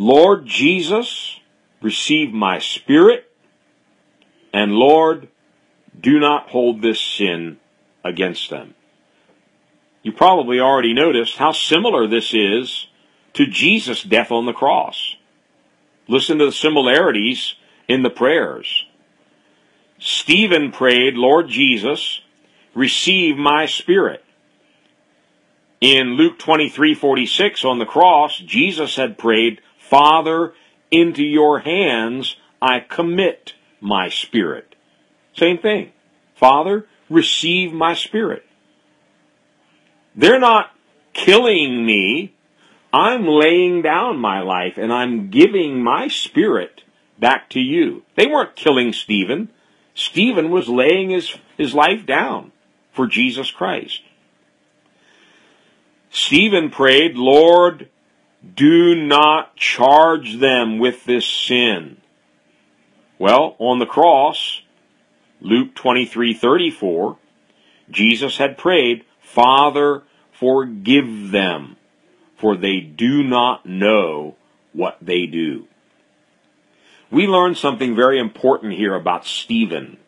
[0.00, 1.40] Lord Jesus,
[1.82, 3.30] receive my spirit,
[4.50, 5.28] and Lord,
[6.00, 7.58] do not hold this sin
[8.02, 8.74] against them.
[10.02, 12.86] You probably already noticed how similar this is
[13.34, 15.16] to Jesus' death on the cross.
[16.08, 18.86] Listen to the similarities in the prayers.
[19.98, 22.22] Stephen prayed, Lord Jesus,
[22.74, 24.24] receive my spirit.
[25.82, 29.60] In Luke 23:46 on the cross, Jesus had prayed,
[29.90, 30.54] Father,
[30.92, 34.76] into your hands I commit my spirit.
[35.36, 35.90] Same thing.
[36.36, 38.46] Father, receive my spirit.
[40.14, 40.70] They're not
[41.12, 42.34] killing me.
[42.92, 46.82] I'm laying down my life and I'm giving my spirit
[47.18, 48.04] back to you.
[48.14, 49.50] They weren't killing Stephen.
[49.94, 52.52] Stephen was laying his, his life down
[52.92, 54.02] for Jesus Christ.
[56.10, 57.88] Stephen prayed, Lord,
[58.56, 61.98] do not charge them with this sin.
[63.18, 64.62] Well, on the cross,
[65.40, 67.18] Luke 23:34,
[67.90, 71.76] Jesus had prayed, "Father, forgive them,
[72.36, 74.36] for they do not know
[74.72, 75.66] what they do."
[77.10, 79.98] We learn something very important here about Stephen.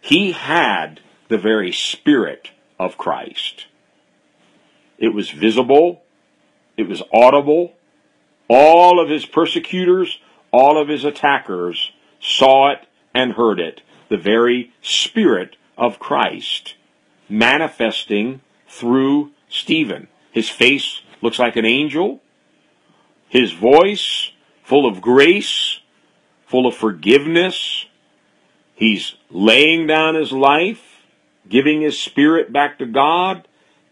[0.00, 3.66] He had the very spirit of Christ.
[4.98, 6.02] It was visible,
[6.80, 7.74] it was audible.
[8.48, 10.18] All of his persecutors,
[10.50, 13.82] all of his attackers saw it and heard it.
[14.08, 16.74] The very Spirit of Christ
[17.28, 20.08] manifesting through Stephen.
[20.32, 22.20] His face looks like an angel.
[23.28, 24.32] His voice
[24.64, 25.80] full of grace,
[26.46, 27.86] full of forgiveness.
[28.74, 30.82] He's laying down his life.
[31.48, 33.46] giving his spirit back to God,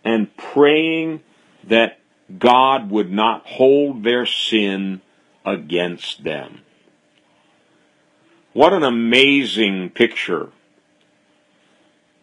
[0.04, 1.20] and praying
[1.64, 1.98] that
[2.36, 5.00] God would not hold their sin
[5.44, 6.60] against them.
[8.52, 10.50] What an amazing picture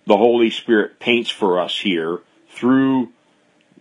[0.06, 3.10] the Holy Spirit paints for us here through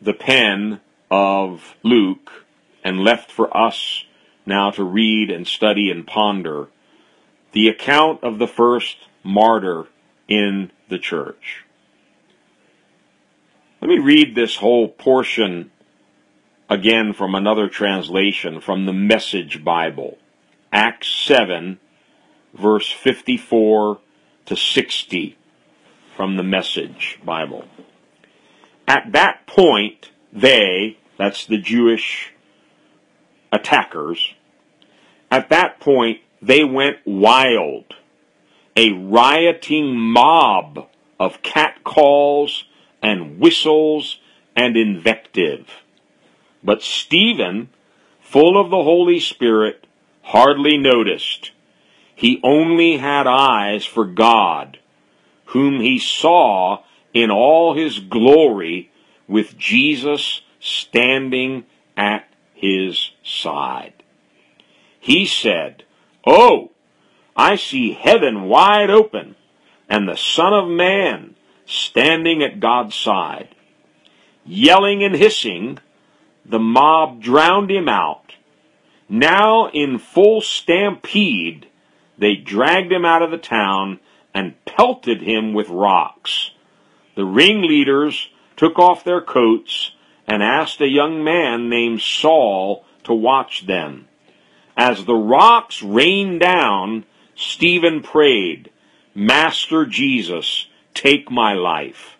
[0.00, 2.44] the pen of Luke
[2.82, 4.04] and left for us
[4.46, 6.68] now to read and study and ponder
[7.52, 9.86] the account of the first martyr
[10.28, 11.64] in the church.
[13.80, 15.70] Let me read this whole portion
[16.68, 20.18] again from another translation from the Message Bible.
[20.72, 21.78] Acts 7,
[22.52, 23.98] verse 54
[24.46, 25.36] to 60
[26.16, 27.64] from the Message Bible.
[28.86, 32.32] At that point, they, that's the Jewish
[33.52, 34.34] attackers,
[35.30, 37.94] at that point, they went wild.
[38.76, 40.88] A rioting mob
[41.18, 42.64] of catcalls
[43.02, 44.20] and whistles
[44.54, 45.83] and invective.
[46.64, 47.68] But Stephen,
[48.20, 49.86] full of the Holy Spirit,
[50.22, 51.52] hardly noticed.
[52.14, 54.78] He only had eyes for God,
[55.46, 58.90] whom he saw in all his glory
[59.28, 61.64] with Jesus standing
[61.96, 63.92] at his side.
[64.98, 65.84] He said,
[66.26, 66.70] Oh,
[67.36, 69.36] I see heaven wide open
[69.88, 71.34] and the Son of Man
[71.66, 73.48] standing at God's side.
[74.46, 75.78] Yelling and hissing,
[76.44, 78.34] the mob drowned him out.
[79.08, 81.66] Now, in full stampede,
[82.18, 84.00] they dragged him out of the town
[84.34, 86.50] and pelted him with rocks.
[87.14, 89.92] The ringleaders took off their coats
[90.26, 94.08] and asked a young man named Saul to watch them.
[94.76, 98.70] As the rocks rained down, Stephen prayed,
[99.14, 102.16] Master Jesus, take my life.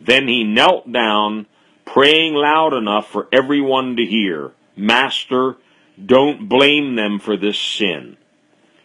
[0.00, 1.46] Then he knelt down
[1.86, 5.56] praying loud enough for everyone to hear, Master,
[6.04, 8.18] don't blame them for this sin.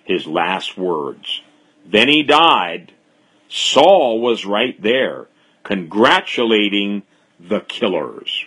[0.05, 1.41] His last words.
[1.85, 2.93] Then he died.
[3.49, 5.27] Saul was right there,
[5.63, 7.03] congratulating
[7.37, 8.45] the killers.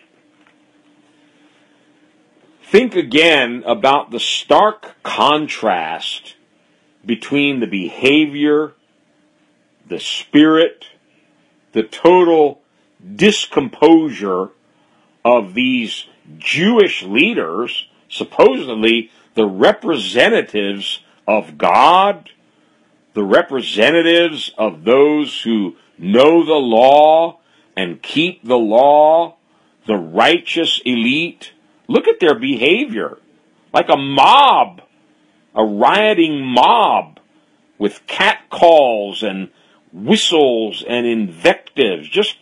[2.62, 6.36] Think again about the stark contrast
[7.04, 8.72] between the behavior,
[9.86, 10.86] the spirit,
[11.72, 12.62] the total
[13.16, 14.50] discomposure
[15.24, 16.06] of these
[16.38, 22.30] Jewish leaders, supposedly the representatives of God,
[23.14, 27.40] the representatives of those who know the law
[27.76, 29.36] and keep the law,
[29.86, 31.52] the righteous elite.
[31.88, 33.18] Look at their behavior.
[33.72, 34.82] Like a mob,
[35.54, 37.18] a rioting mob
[37.78, 39.50] with catcalls and
[39.92, 42.36] whistles and invectives, just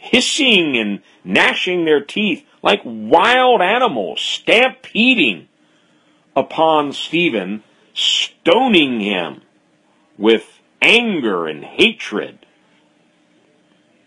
[0.00, 5.48] hissing and gnashing their teeth like wild animals, stampeding
[6.34, 7.62] upon Stephen,
[7.94, 9.42] stoning him
[10.16, 12.46] with anger and hatred.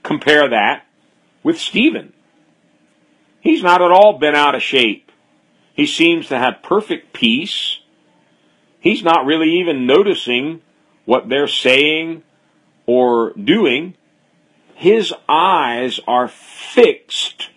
[0.04, 0.86] Compare that
[1.44, 2.14] with Stephen.
[3.39, 5.12] He's not at all been out of shape.
[5.74, 7.80] He seems to have perfect peace.
[8.80, 10.62] He's not really even noticing
[11.06, 12.24] what they're saying
[12.86, 13.96] or doing
[14.82, 17.50] his eyes are fixed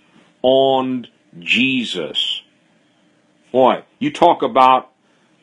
[0.43, 1.07] on
[1.39, 2.43] Jesus.
[3.51, 4.91] Boy, you talk about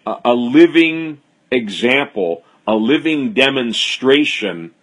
[0.06, 4.76] a, a living example, a living demonstration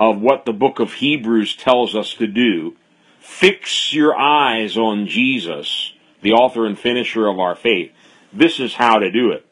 [0.00, 2.74] of what the book of Hebrews tells us to do.
[3.20, 5.92] Fix your eyes on Jesus,
[6.22, 7.92] the author and finisher of our faith.
[8.32, 9.44] This is how to do it.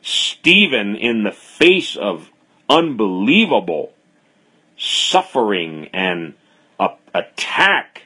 [0.00, 2.30] Stephen, in the face of
[2.70, 3.93] unbelievable
[4.76, 6.34] suffering and
[7.14, 8.02] attack,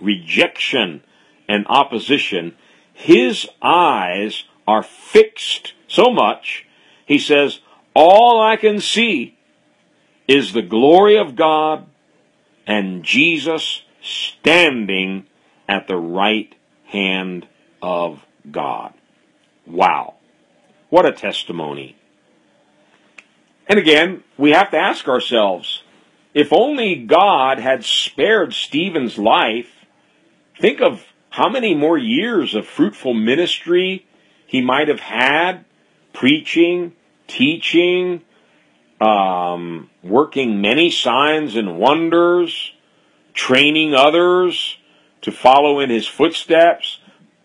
[0.00, 1.02] rejection,
[1.48, 2.56] and opposition,
[2.92, 6.66] his eyes are fixed so much,
[7.04, 7.60] he says,
[7.92, 9.36] all I can see
[10.28, 11.86] is the glory of God
[12.66, 15.26] and Jesus standing
[15.68, 17.48] at the right hand
[17.82, 18.94] of God.
[19.66, 20.14] Wow.
[20.88, 21.96] What a testimony.
[23.70, 25.84] And again, we have to ask ourselves
[26.34, 29.86] if only God had spared Stephen's life,
[30.60, 34.06] think of how many more years of fruitful ministry
[34.44, 35.64] he might have had
[36.12, 36.94] preaching,
[37.28, 38.22] teaching,
[39.00, 42.72] um, working many signs and wonders,
[43.34, 44.78] training others
[45.22, 46.98] to follow in his footsteps,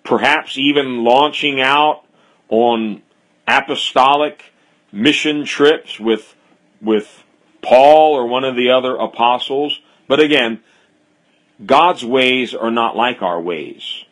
[0.04, 2.04] perhaps even launching out
[2.50, 3.04] on
[3.48, 4.55] apostolic
[4.96, 6.36] mission trips with
[6.82, 7.24] with
[7.62, 9.80] Paul or one of the other apostles.
[10.08, 10.62] But again,
[11.64, 14.06] God's ways are not like our ways.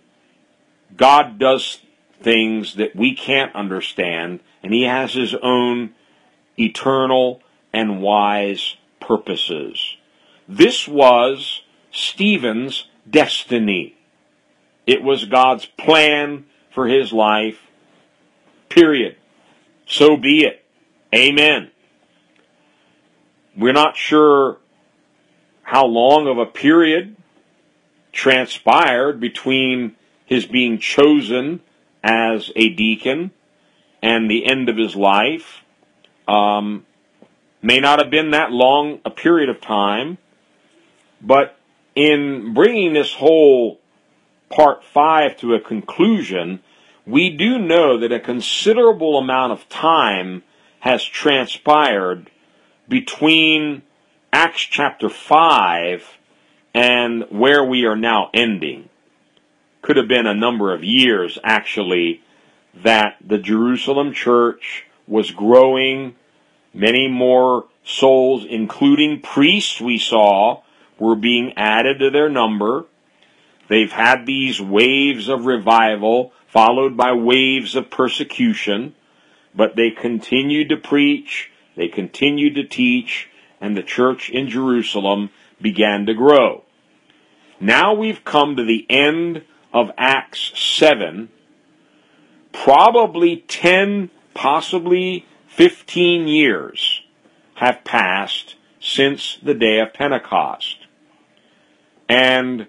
[0.96, 1.80] God does
[2.22, 5.94] things that we can't understand, and He has His own
[6.58, 9.98] eternal and wise purposes.
[10.48, 13.96] This was Stephen's destiny.
[14.86, 17.60] It was God's plan for his life.
[18.70, 19.16] Period.
[19.86, 20.62] So be it.
[21.14, 21.70] Amen.
[23.55, 24.57] We're not sure
[25.61, 27.16] how long of a period
[28.11, 29.95] transpired between
[30.26, 31.61] his being chosen
[32.03, 33.30] as a deacon
[34.01, 35.61] and the end of his life.
[36.28, 36.84] Um,
[37.61, 40.18] may not have been that long a period of time,
[41.22, 41.55] but
[41.93, 43.80] in bringing this whole
[44.49, 46.61] part five to a conclusion,
[47.05, 50.41] we do know that a considerable amount of time
[50.84, 52.30] has transpired
[52.90, 53.82] between
[54.34, 56.18] Acts chapter 5
[56.74, 58.90] and where we are now ending.
[59.82, 62.22] Could have been a number of years, actually,
[62.76, 66.16] that the Jerusalem church was growing.
[66.74, 70.64] Many more souls, including priests, we saw,
[71.00, 72.88] were being added to their number.
[73.70, 78.96] They've had these waves of revival followed by waves of persecution,
[79.56, 83.30] but they continued to preach, they continued to teach,
[83.62, 85.30] and the church in Jerusalem
[85.62, 86.64] began to grow.
[87.60, 89.43] Now we've come to the end
[89.74, 91.30] of Acts 7,
[92.51, 97.01] probably 10, possibly 15 years
[97.56, 100.88] have passed since the day of Pentecost.
[102.10, 102.68] And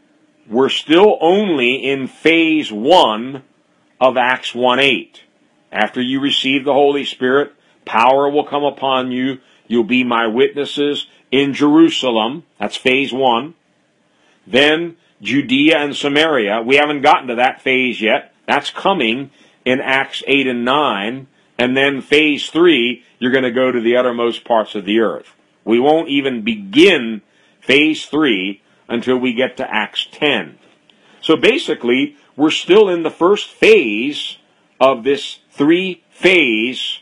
[0.49, 3.43] we're still only in phase one
[4.01, 5.23] of Acts 1 8.
[5.75, 7.53] After you receive the Holy Spirit,
[7.85, 9.41] power will come upon you.
[9.67, 12.45] You'll be my witnesses in Jerusalem.
[12.61, 13.55] That's phase one.
[14.47, 16.63] Then Judea and Samaria.
[16.63, 18.33] We haven't gotten to that phase yet.
[18.47, 19.33] That's coming
[19.65, 21.27] in Acts 8 and 9.
[21.59, 25.35] And then phase three, you're going to go to the uttermost parts of the earth.
[25.65, 27.23] We won't even begin
[27.61, 30.59] phase three until we get to Acts 10.
[31.21, 34.37] So basically, we're still in the first phase
[34.81, 37.01] of this three phase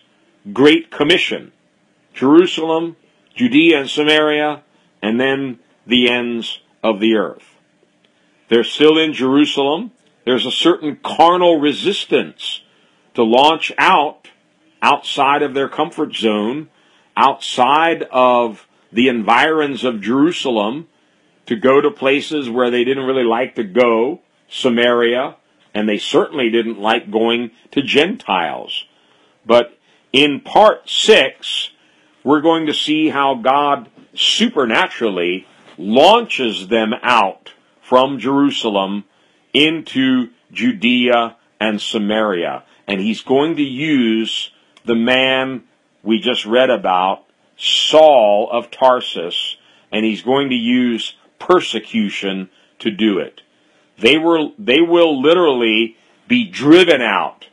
[0.53, 1.53] Great Commission
[2.13, 2.97] Jerusalem,
[3.35, 4.63] Judea and Samaria,
[5.01, 7.57] and then the ends of the earth.
[8.49, 9.93] They're still in Jerusalem.
[10.25, 12.63] There's a certain carnal resistance
[13.15, 14.29] to launch out
[14.83, 16.69] outside of their comfort zone,
[17.17, 20.89] outside of the environs of Jerusalem,
[21.47, 25.37] to go to places where they didn't really like to go, Samaria,
[25.75, 28.85] and they certainly didn't like going to Gentiles.
[29.45, 29.79] But
[30.13, 31.71] in part six,
[32.25, 35.47] we're going to see how God supernaturally
[35.79, 39.05] launches them out from Jerusalem
[39.53, 42.65] into Judea and Samaria.
[42.87, 44.51] And he's going to use
[44.85, 45.65] the man
[46.03, 47.25] we just read about,
[47.57, 49.57] Saul of Tarsus,
[49.91, 52.51] and he's going to use persecution
[52.81, 53.43] to do it.
[53.99, 55.97] They were, they will literally
[56.29, 57.47] be driven out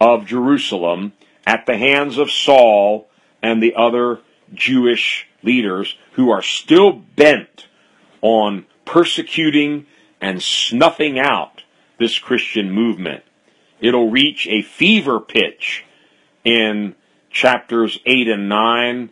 [0.00, 1.12] of Jerusalem
[1.46, 3.08] at the hands of Saul
[3.42, 4.20] and the other
[4.52, 7.66] Jewish leaders who are still bent
[8.22, 9.86] on persecuting
[10.20, 11.62] and snuffing out
[11.98, 13.22] this Christian movement.
[13.80, 15.84] It'll reach a fever pitch
[16.44, 16.94] in
[17.30, 19.10] chapters 8 and 9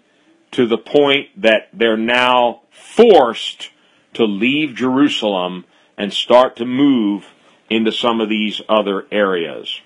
[0.52, 3.70] to the point that they're now forced
[4.14, 5.64] to leave Jerusalem
[5.99, 7.26] and start to move
[7.68, 9.82] into some of these other areas.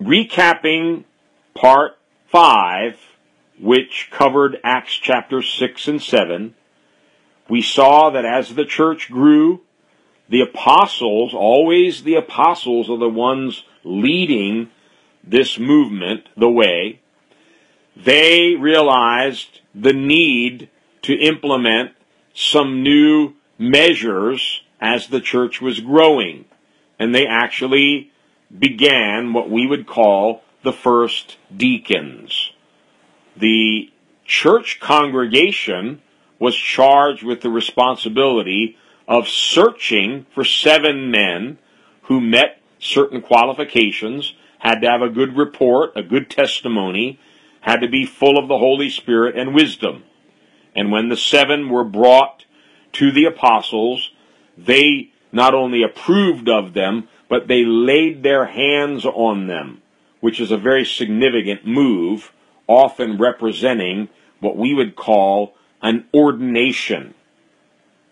[0.00, 1.04] Recapping
[1.54, 1.98] part
[2.28, 2.98] 5,
[3.58, 6.54] which covered Acts chapter 6 and 7,
[7.48, 9.62] we saw that as the church grew,
[10.28, 14.70] the apostles, always the apostles are the ones leading
[15.24, 17.00] this movement the way.
[17.96, 20.68] They realized the need
[21.02, 21.92] to implement
[22.34, 26.44] some new measures as the church was growing.
[26.98, 28.10] And they actually
[28.56, 32.52] began what we would call the first deacons.
[33.36, 33.90] The
[34.24, 36.02] church congregation
[36.38, 38.76] was charged with the responsibility
[39.08, 41.58] of searching for seven men
[42.02, 47.18] who met certain qualifications, had to have a good report, a good testimony,
[47.60, 50.02] had to be full of the Holy Spirit and wisdom.
[50.74, 52.44] And when the seven were brought
[52.92, 54.10] to the apostles,
[54.56, 59.80] they not only approved of them, but they laid their hands on them,
[60.20, 62.32] which is a very significant move,
[62.66, 64.08] often representing
[64.40, 67.14] what we would call an ordination.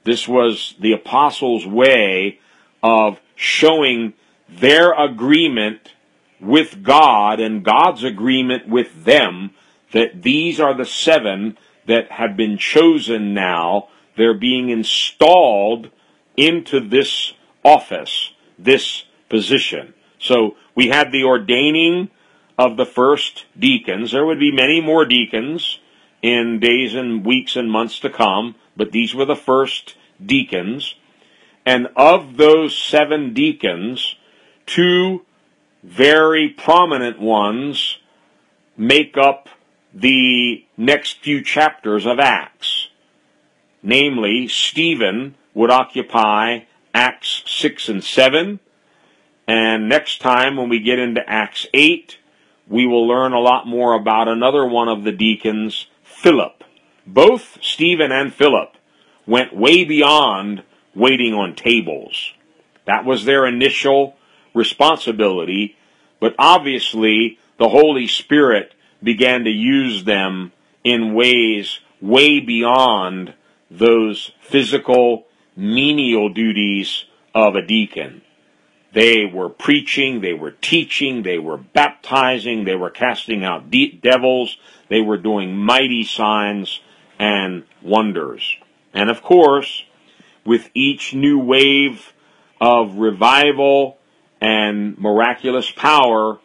[0.05, 2.39] This was the apostles' way
[2.83, 4.15] of showing
[4.49, 5.93] their agreement
[6.41, 9.51] with God and God's agreement with them
[9.93, 13.89] that these are the seven that have been chosen now.
[14.21, 15.89] They're being installed
[16.37, 17.33] into this
[17.65, 19.95] office, this position.
[20.19, 22.11] So we had the ordaining
[22.59, 24.13] of the first deacons.
[24.13, 25.79] There would be many more deacons
[26.21, 30.97] in days and weeks and months to come, but these were the first deacons.
[31.65, 34.17] And of those seven deacons,
[34.67, 35.25] two
[35.83, 37.97] very prominent ones
[38.77, 39.49] make up
[39.95, 42.80] the next few chapters of Acts.
[43.83, 46.61] Namely, Stephen would occupy
[46.95, 48.61] Acts 6 and 7.
[49.47, 52.19] And next time, when we get into Acts 8,
[52.69, 56.63] we will learn a lot more about another one of the deacons, Philip.
[57.07, 58.77] Both Stephen and Philip
[59.27, 60.63] went way beyond
[60.95, 62.33] waiting on tables.
[62.85, 64.17] That was their initial
[64.55, 65.77] responsibility,
[66.21, 70.53] but obviously the Holy Spirit began to use them
[70.85, 73.35] in ways way beyond
[73.71, 77.05] those physical, menial duties
[77.35, 78.23] of a deacon.
[78.93, 84.57] They were preaching, they were teaching, they were baptizing, they were casting out de- devils,
[84.89, 86.81] they were doing mighty signs
[87.19, 88.57] and wonders.
[88.93, 89.85] And of course,
[90.45, 92.13] with each new wave
[92.61, 93.99] of revival
[94.41, 96.41] and miraculous power,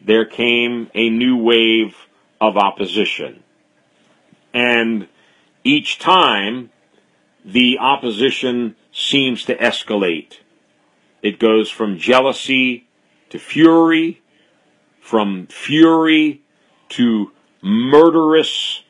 [0.00, 1.94] there came a new wave
[2.40, 3.42] of opposition.
[4.54, 5.08] And
[5.64, 6.70] each time,
[7.44, 10.38] the opposition seems to escalate.
[11.22, 12.86] It goes from jealousy
[13.30, 14.22] to fury,
[15.00, 16.42] from fury
[16.90, 18.82] to murderous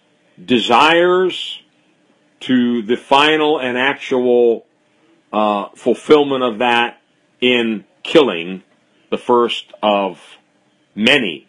[0.45, 1.63] desires,
[2.41, 4.67] to the final and actual
[5.33, 7.01] uh, fulfillment of that
[7.41, 8.63] in killing
[9.11, 10.21] the first of
[10.95, 11.47] many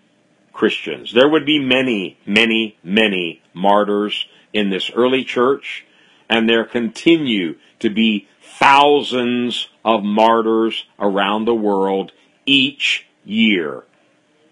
[0.54, 1.14] Christians.
[1.14, 5.86] There would be many, many, many martyrs in this early church,
[6.30, 12.14] and there continue to be thousands of martyrs around the world
[12.46, 13.84] each year.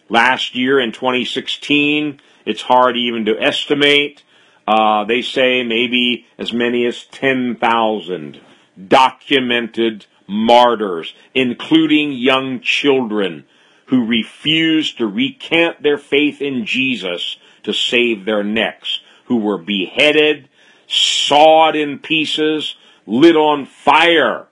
[0.09, 4.23] Last year in 2016, it's hard even to estimate.
[4.67, 8.41] Uh, they say maybe as many as 10,000
[8.87, 13.45] documented martyrs, including young children
[13.85, 20.49] who refused to recant their faith in Jesus to save their necks, who were beheaded,
[20.87, 24.47] sawed in pieces, lit on fire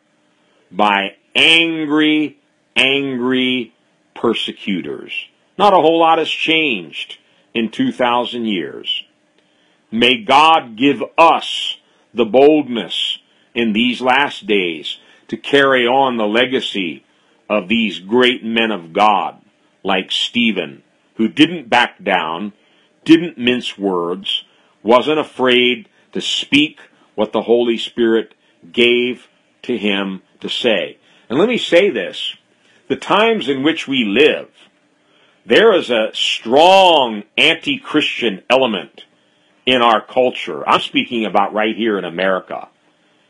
[0.72, 2.38] by angry,
[2.76, 3.74] angry
[4.16, 5.14] persecutors.
[5.58, 7.18] Not a whole lot has changed
[7.54, 9.04] in 2,000 years.
[9.92, 11.78] May God give us
[12.14, 13.20] the boldness
[13.54, 14.98] in these last days
[15.28, 17.04] to carry on the legacy
[17.50, 19.42] of these great men of God,
[19.84, 20.84] like Stephen,
[21.16, 22.54] who didn't back down,
[23.04, 24.46] didn't mince words,
[24.84, 26.80] wasn't afraid to speak
[27.16, 28.34] what the Holy Spirit
[28.72, 29.28] gave
[29.64, 30.98] to him to say.
[31.30, 32.36] And let me say this
[32.88, 34.50] the times in which we live,
[35.46, 39.06] there is a strong anti Christian element
[39.66, 40.68] in our culture.
[40.68, 42.68] I'm speaking about right here in America.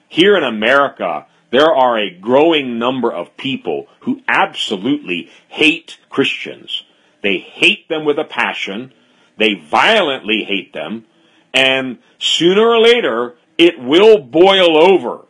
[0.07, 6.83] Here in America, there are a growing number of people who absolutely hate Christians.
[7.21, 8.93] They hate them with a passion.
[9.37, 11.05] They violently hate them.
[11.53, 15.25] And sooner or later, it will boil over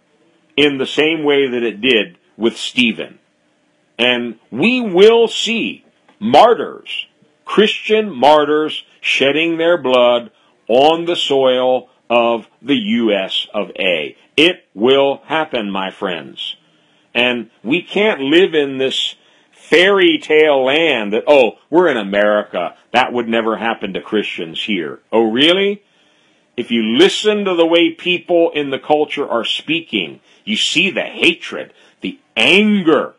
[0.56, 3.20] in the same way that it did with Stephen.
[3.98, 5.86] And we will see
[6.20, 7.08] martyrs,
[7.46, 10.32] Christian martyrs, shedding their blood
[10.68, 13.48] on the soil of the U.S.
[13.54, 14.16] of A.
[14.38, 16.56] It will happen, my friends.
[17.14, 19.16] And we can't live in this
[19.52, 22.76] fairy tale land that, oh, we're in America.
[22.92, 25.00] That would never happen to Christians here.
[25.12, 25.84] Oh, really?
[26.62, 31.02] If you listen to the way people in the culture are speaking, you see the
[31.02, 33.16] hatred, the anger.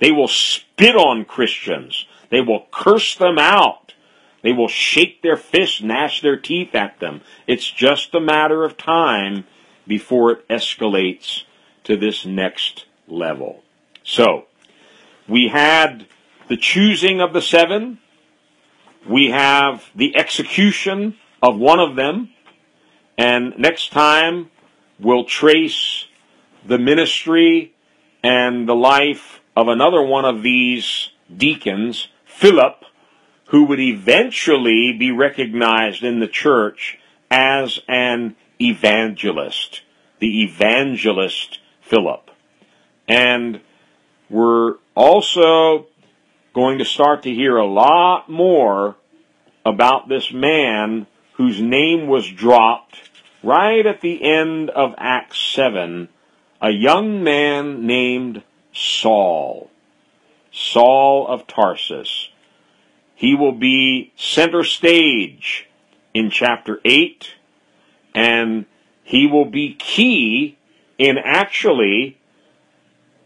[0.00, 2.04] They will spit on Christians.
[2.28, 3.94] They will curse them out.
[4.42, 7.22] They will shake their fists, gnash their teeth at them.
[7.46, 9.46] It's just a matter of time
[9.86, 11.44] before it escalates
[11.84, 13.62] to this next level.
[14.02, 14.44] So,
[15.26, 16.04] we had
[16.48, 18.00] the choosing of the seven.
[19.08, 22.28] We have the execution of one of them.
[23.16, 24.50] And next time,
[24.98, 26.06] we'll trace
[26.66, 27.74] the ministry
[28.22, 32.84] and the life of another one of these deacons, Philip,
[33.46, 36.98] who would eventually be recognized in the church
[37.30, 39.82] as an evangelist,
[40.18, 42.30] the evangelist Philip.
[43.06, 43.60] And
[44.30, 45.86] we're also
[46.54, 48.96] going to start to hear a lot more
[49.66, 53.10] about this man whose name was dropped
[53.42, 56.08] right at the end of Acts 7,
[56.60, 59.70] a young man named Saul.
[60.50, 62.28] Saul of Tarsus.
[63.14, 65.68] He will be center stage
[66.12, 67.34] in chapter 8,
[68.14, 68.66] and
[69.02, 70.56] he will be key
[70.98, 72.18] in actually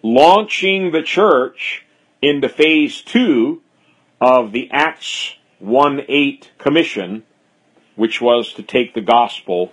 [0.03, 1.85] launching the church
[2.23, 3.61] into phase 2
[4.21, 7.25] of the Acts 1 8 commission,
[7.99, 9.73] which was to take the gospel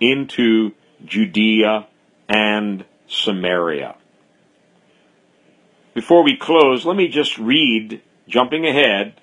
[0.00, 0.72] into
[1.04, 1.86] Judea
[2.26, 3.96] and Samaria.
[5.92, 9.20] Before we close, let me just read, jumping ahead,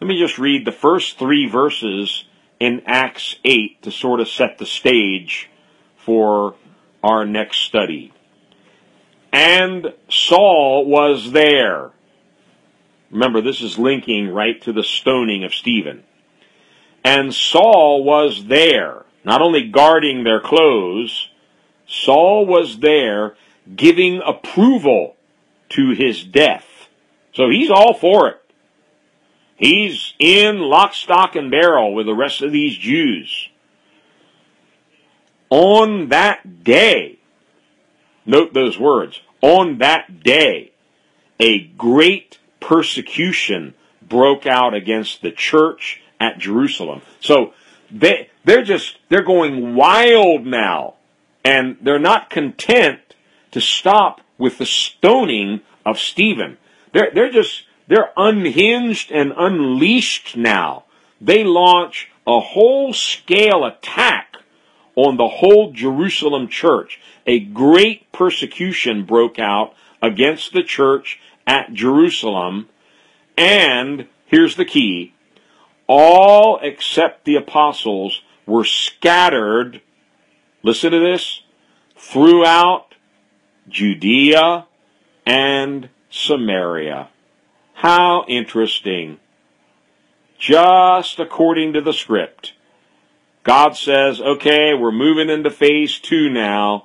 [0.00, 2.24] let me just read the first three verses
[2.58, 5.50] in Acts 8 to sort of set the stage
[5.96, 6.54] for
[7.04, 8.14] our next study.
[9.30, 11.90] And Saul was there.
[13.10, 16.04] Remember, this is linking right to the stoning of Stephen.
[17.04, 21.28] And Saul was there, not only guarding their clothes,
[21.86, 23.36] Saul was there
[23.74, 25.16] giving approval
[25.70, 26.88] to his death.
[27.32, 28.36] So he's all for it.
[29.56, 33.48] He's in lock, stock, and barrel with the rest of these Jews.
[35.50, 37.18] On that day,
[38.24, 40.72] note those words, on that day,
[41.38, 47.02] a great persecution broke out against the church at Jerusalem.
[47.20, 47.54] So
[47.90, 50.94] they, they're just, they're going wild now.
[51.42, 53.00] And they're not content
[53.52, 56.58] to stop with the stoning of Stephen.
[56.92, 60.84] They're, they're just, they're unhinged and unleashed now.
[61.20, 64.36] They launch a whole scale attack
[64.94, 67.00] on the whole Jerusalem church.
[67.26, 72.68] A great persecution broke out against the church at Jerusalem.
[73.36, 75.14] And here's the key
[75.92, 79.80] all except the apostles were scattered,
[80.62, 81.42] listen to this,
[81.96, 82.94] throughout
[83.68, 84.66] Judea
[85.26, 87.08] and Samaria.
[87.74, 89.18] How interesting.
[90.38, 92.52] Just according to the script.
[93.42, 96.84] God says, okay, we're moving into phase two now.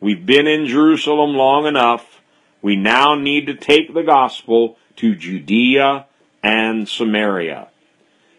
[0.00, 2.22] We've been in Jerusalem long enough.
[2.62, 6.06] We now need to take the gospel to Judea
[6.40, 7.70] and Samaria.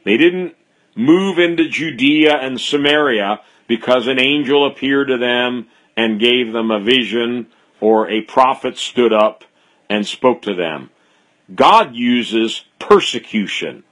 [0.10, 0.56] They didn't
[0.96, 6.80] move into Judea and Samaria because an angel appeared to them and gave them a
[6.80, 7.46] vision
[7.80, 9.44] or a prophet stood up
[9.88, 10.90] and spoke to them.
[11.54, 13.84] God uses persecution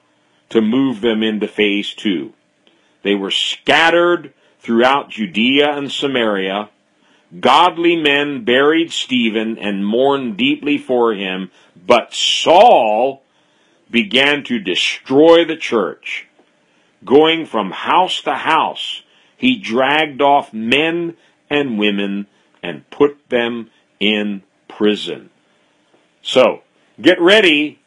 [0.50, 2.34] to move them into phase two.
[3.04, 6.70] They were scattered throughout Judea and Samaria.
[7.40, 13.22] Godly men buried Stephen and mourned deeply for him, but Saul
[13.90, 16.28] began to destroy the church.
[17.06, 19.04] Going from house to house,
[19.36, 21.16] he dragged off men
[21.50, 22.28] and women
[22.64, 23.70] and put them
[24.00, 25.30] in prison.
[26.22, 26.64] So,
[27.02, 27.80] get ready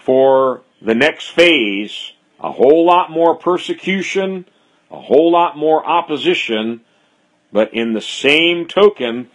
[0.00, 2.12] for the next phase.
[2.40, 4.46] A whole lot more persecution,
[4.90, 6.80] a whole lot more opposition,
[7.52, 9.28] but in the same token,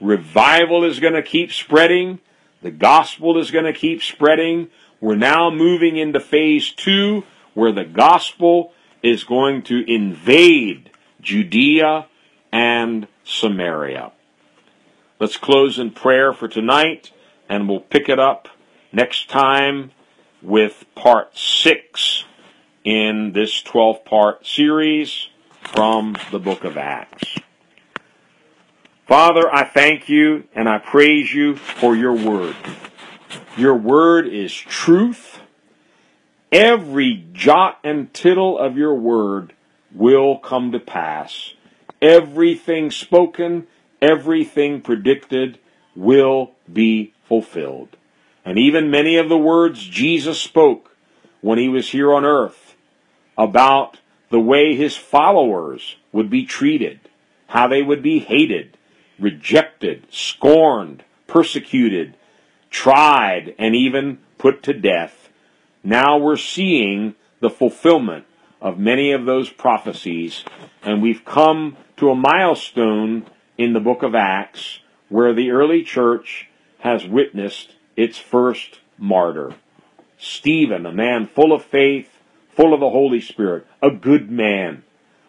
[0.00, 2.18] revival is going to keep spreading.
[2.62, 4.68] The gospel is going to keep spreading.
[5.00, 7.24] We're now moving into phase two,
[7.54, 8.72] where the gospel
[9.02, 10.90] is going to invade
[11.20, 12.06] Judea
[12.52, 14.12] and Samaria.
[15.18, 17.12] Let's close in prayer for tonight,
[17.48, 18.48] and we'll pick it up
[18.92, 19.92] next time
[20.42, 22.24] with part six
[22.84, 25.28] in this 12 part series
[25.62, 27.36] from the book of Acts.
[29.06, 32.56] Father, I thank you and I praise you for your word.
[33.56, 35.40] Your word is truth.
[36.52, 39.52] Every jot and tittle of your word
[39.92, 41.54] will come to pass.
[42.02, 43.66] Everything spoken
[44.00, 45.58] everything predicted
[45.94, 47.96] will be fulfilled.
[48.44, 50.96] And even many of the words Jesus spoke
[51.40, 52.74] when he was here on earth
[53.36, 53.98] about
[54.30, 57.00] the way his followers would be treated,
[57.48, 58.76] how they would be hated,
[59.18, 62.14] rejected, scorned, persecuted,
[62.70, 65.28] tried, and even put to death.
[65.82, 68.26] Now we're seeing the fulfillment
[68.60, 70.44] of many of those prophecies,
[70.82, 73.26] and we've come to a milestone
[73.58, 76.48] in the book of Acts where the early church
[76.80, 79.54] has witnessed its first martyr.
[80.18, 82.08] Stephen, a man full of faith,
[82.50, 84.82] full of the Holy Spirit, a good man,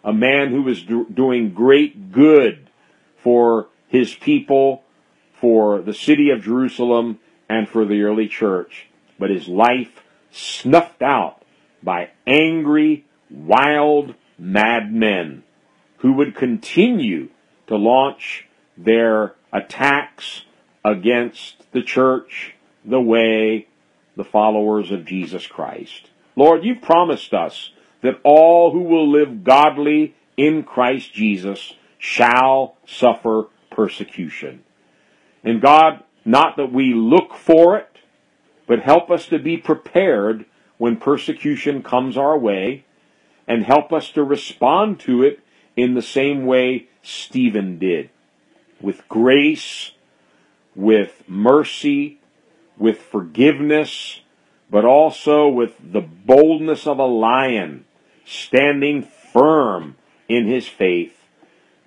[0.04, 2.68] a man who was do- doing great good
[3.16, 4.82] for his people,
[5.40, 7.18] for the city of Jerusalem,
[7.52, 8.86] and for the early church.
[9.18, 11.42] But his life snuffed out
[11.82, 15.42] by angry, wild madmen
[15.98, 17.28] who would continue
[17.66, 20.42] to launch their attacks
[20.82, 22.54] against the church,
[22.86, 23.68] the way,
[24.16, 26.08] the followers of Jesus Christ.
[26.34, 33.44] Lord, you've promised us that all who will live godly in Christ Jesus shall suffer
[33.70, 34.64] persecution.
[35.44, 37.98] And God, not that we look for it,
[38.66, 40.44] but help us to be prepared
[40.78, 42.84] when persecution comes our way,
[43.46, 45.40] and help us to respond to it
[45.76, 48.10] in the same way Stephen did.
[48.80, 49.92] With grace,
[50.74, 52.20] with mercy,
[52.76, 54.20] with forgiveness,
[54.70, 57.84] but also with the boldness of a lion,
[58.24, 59.96] standing firm
[60.28, 61.16] in his faith,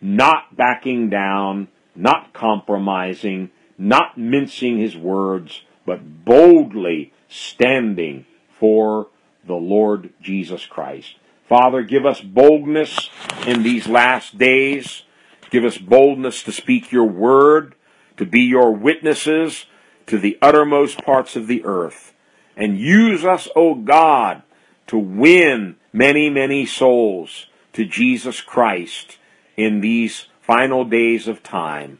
[0.01, 8.25] not backing down, not compromising, not mincing his words, but boldly standing
[8.59, 9.07] for
[9.45, 11.15] the Lord Jesus Christ.
[11.47, 13.09] Father, give us boldness
[13.45, 15.03] in these last days.
[15.51, 17.75] Give us boldness to speak your word,
[18.17, 19.65] to be your witnesses
[20.07, 22.13] to the uttermost parts of the earth.
[22.57, 24.43] And use us, O God,
[24.87, 29.17] to win many, many souls to Jesus Christ
[29.57, 31.99] in these final days of time.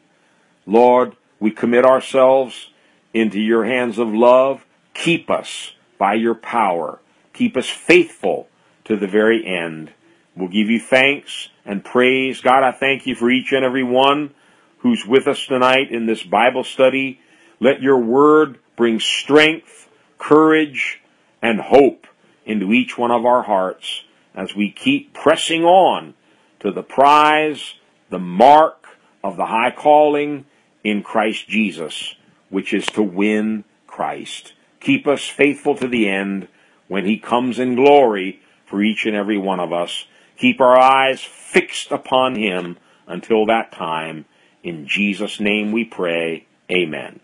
[0.65, 2.69] Lord, we commit ourselves
[3.13, 4.65] into your hands of love.
[4.93, 6.99] Keep us by your power.
[7.33, 8.47] Keep us faithful
[8.85, 9.91] to the very end.
[10.35, 12.41] We'll give you thanks and praise.
[12.41, 14.33] God, I thank you for each and every one
[14.79, 17.19] who's with us tonight in this Bible study.
[17.59, 21.01] Let your word bring strength, courage,
[21.41, 22.07] and hope
[22.45, 24.03] into each one of our hearts
[24.35, 26.13] as we keep pressing on
[26.59, 27.75] to the prize,
[28.09, 28.85] the mark
[29.23, 30.45] of the high calling
[30.85, 32.15] in Christ Jesus,
[32.49, 34.53] which is to win Christ.
[34.79, 36.47] Keep us faithful to the end
[36.87, 40.05] when he comes in glory for each and every one of us.
[40.37, 42.77] Keep our eyes fixed upon him
[43.07, 44.25] until that time.
[44.63, 46.45] In Jesus' name we pray.
[46.71, 47.19] Amen.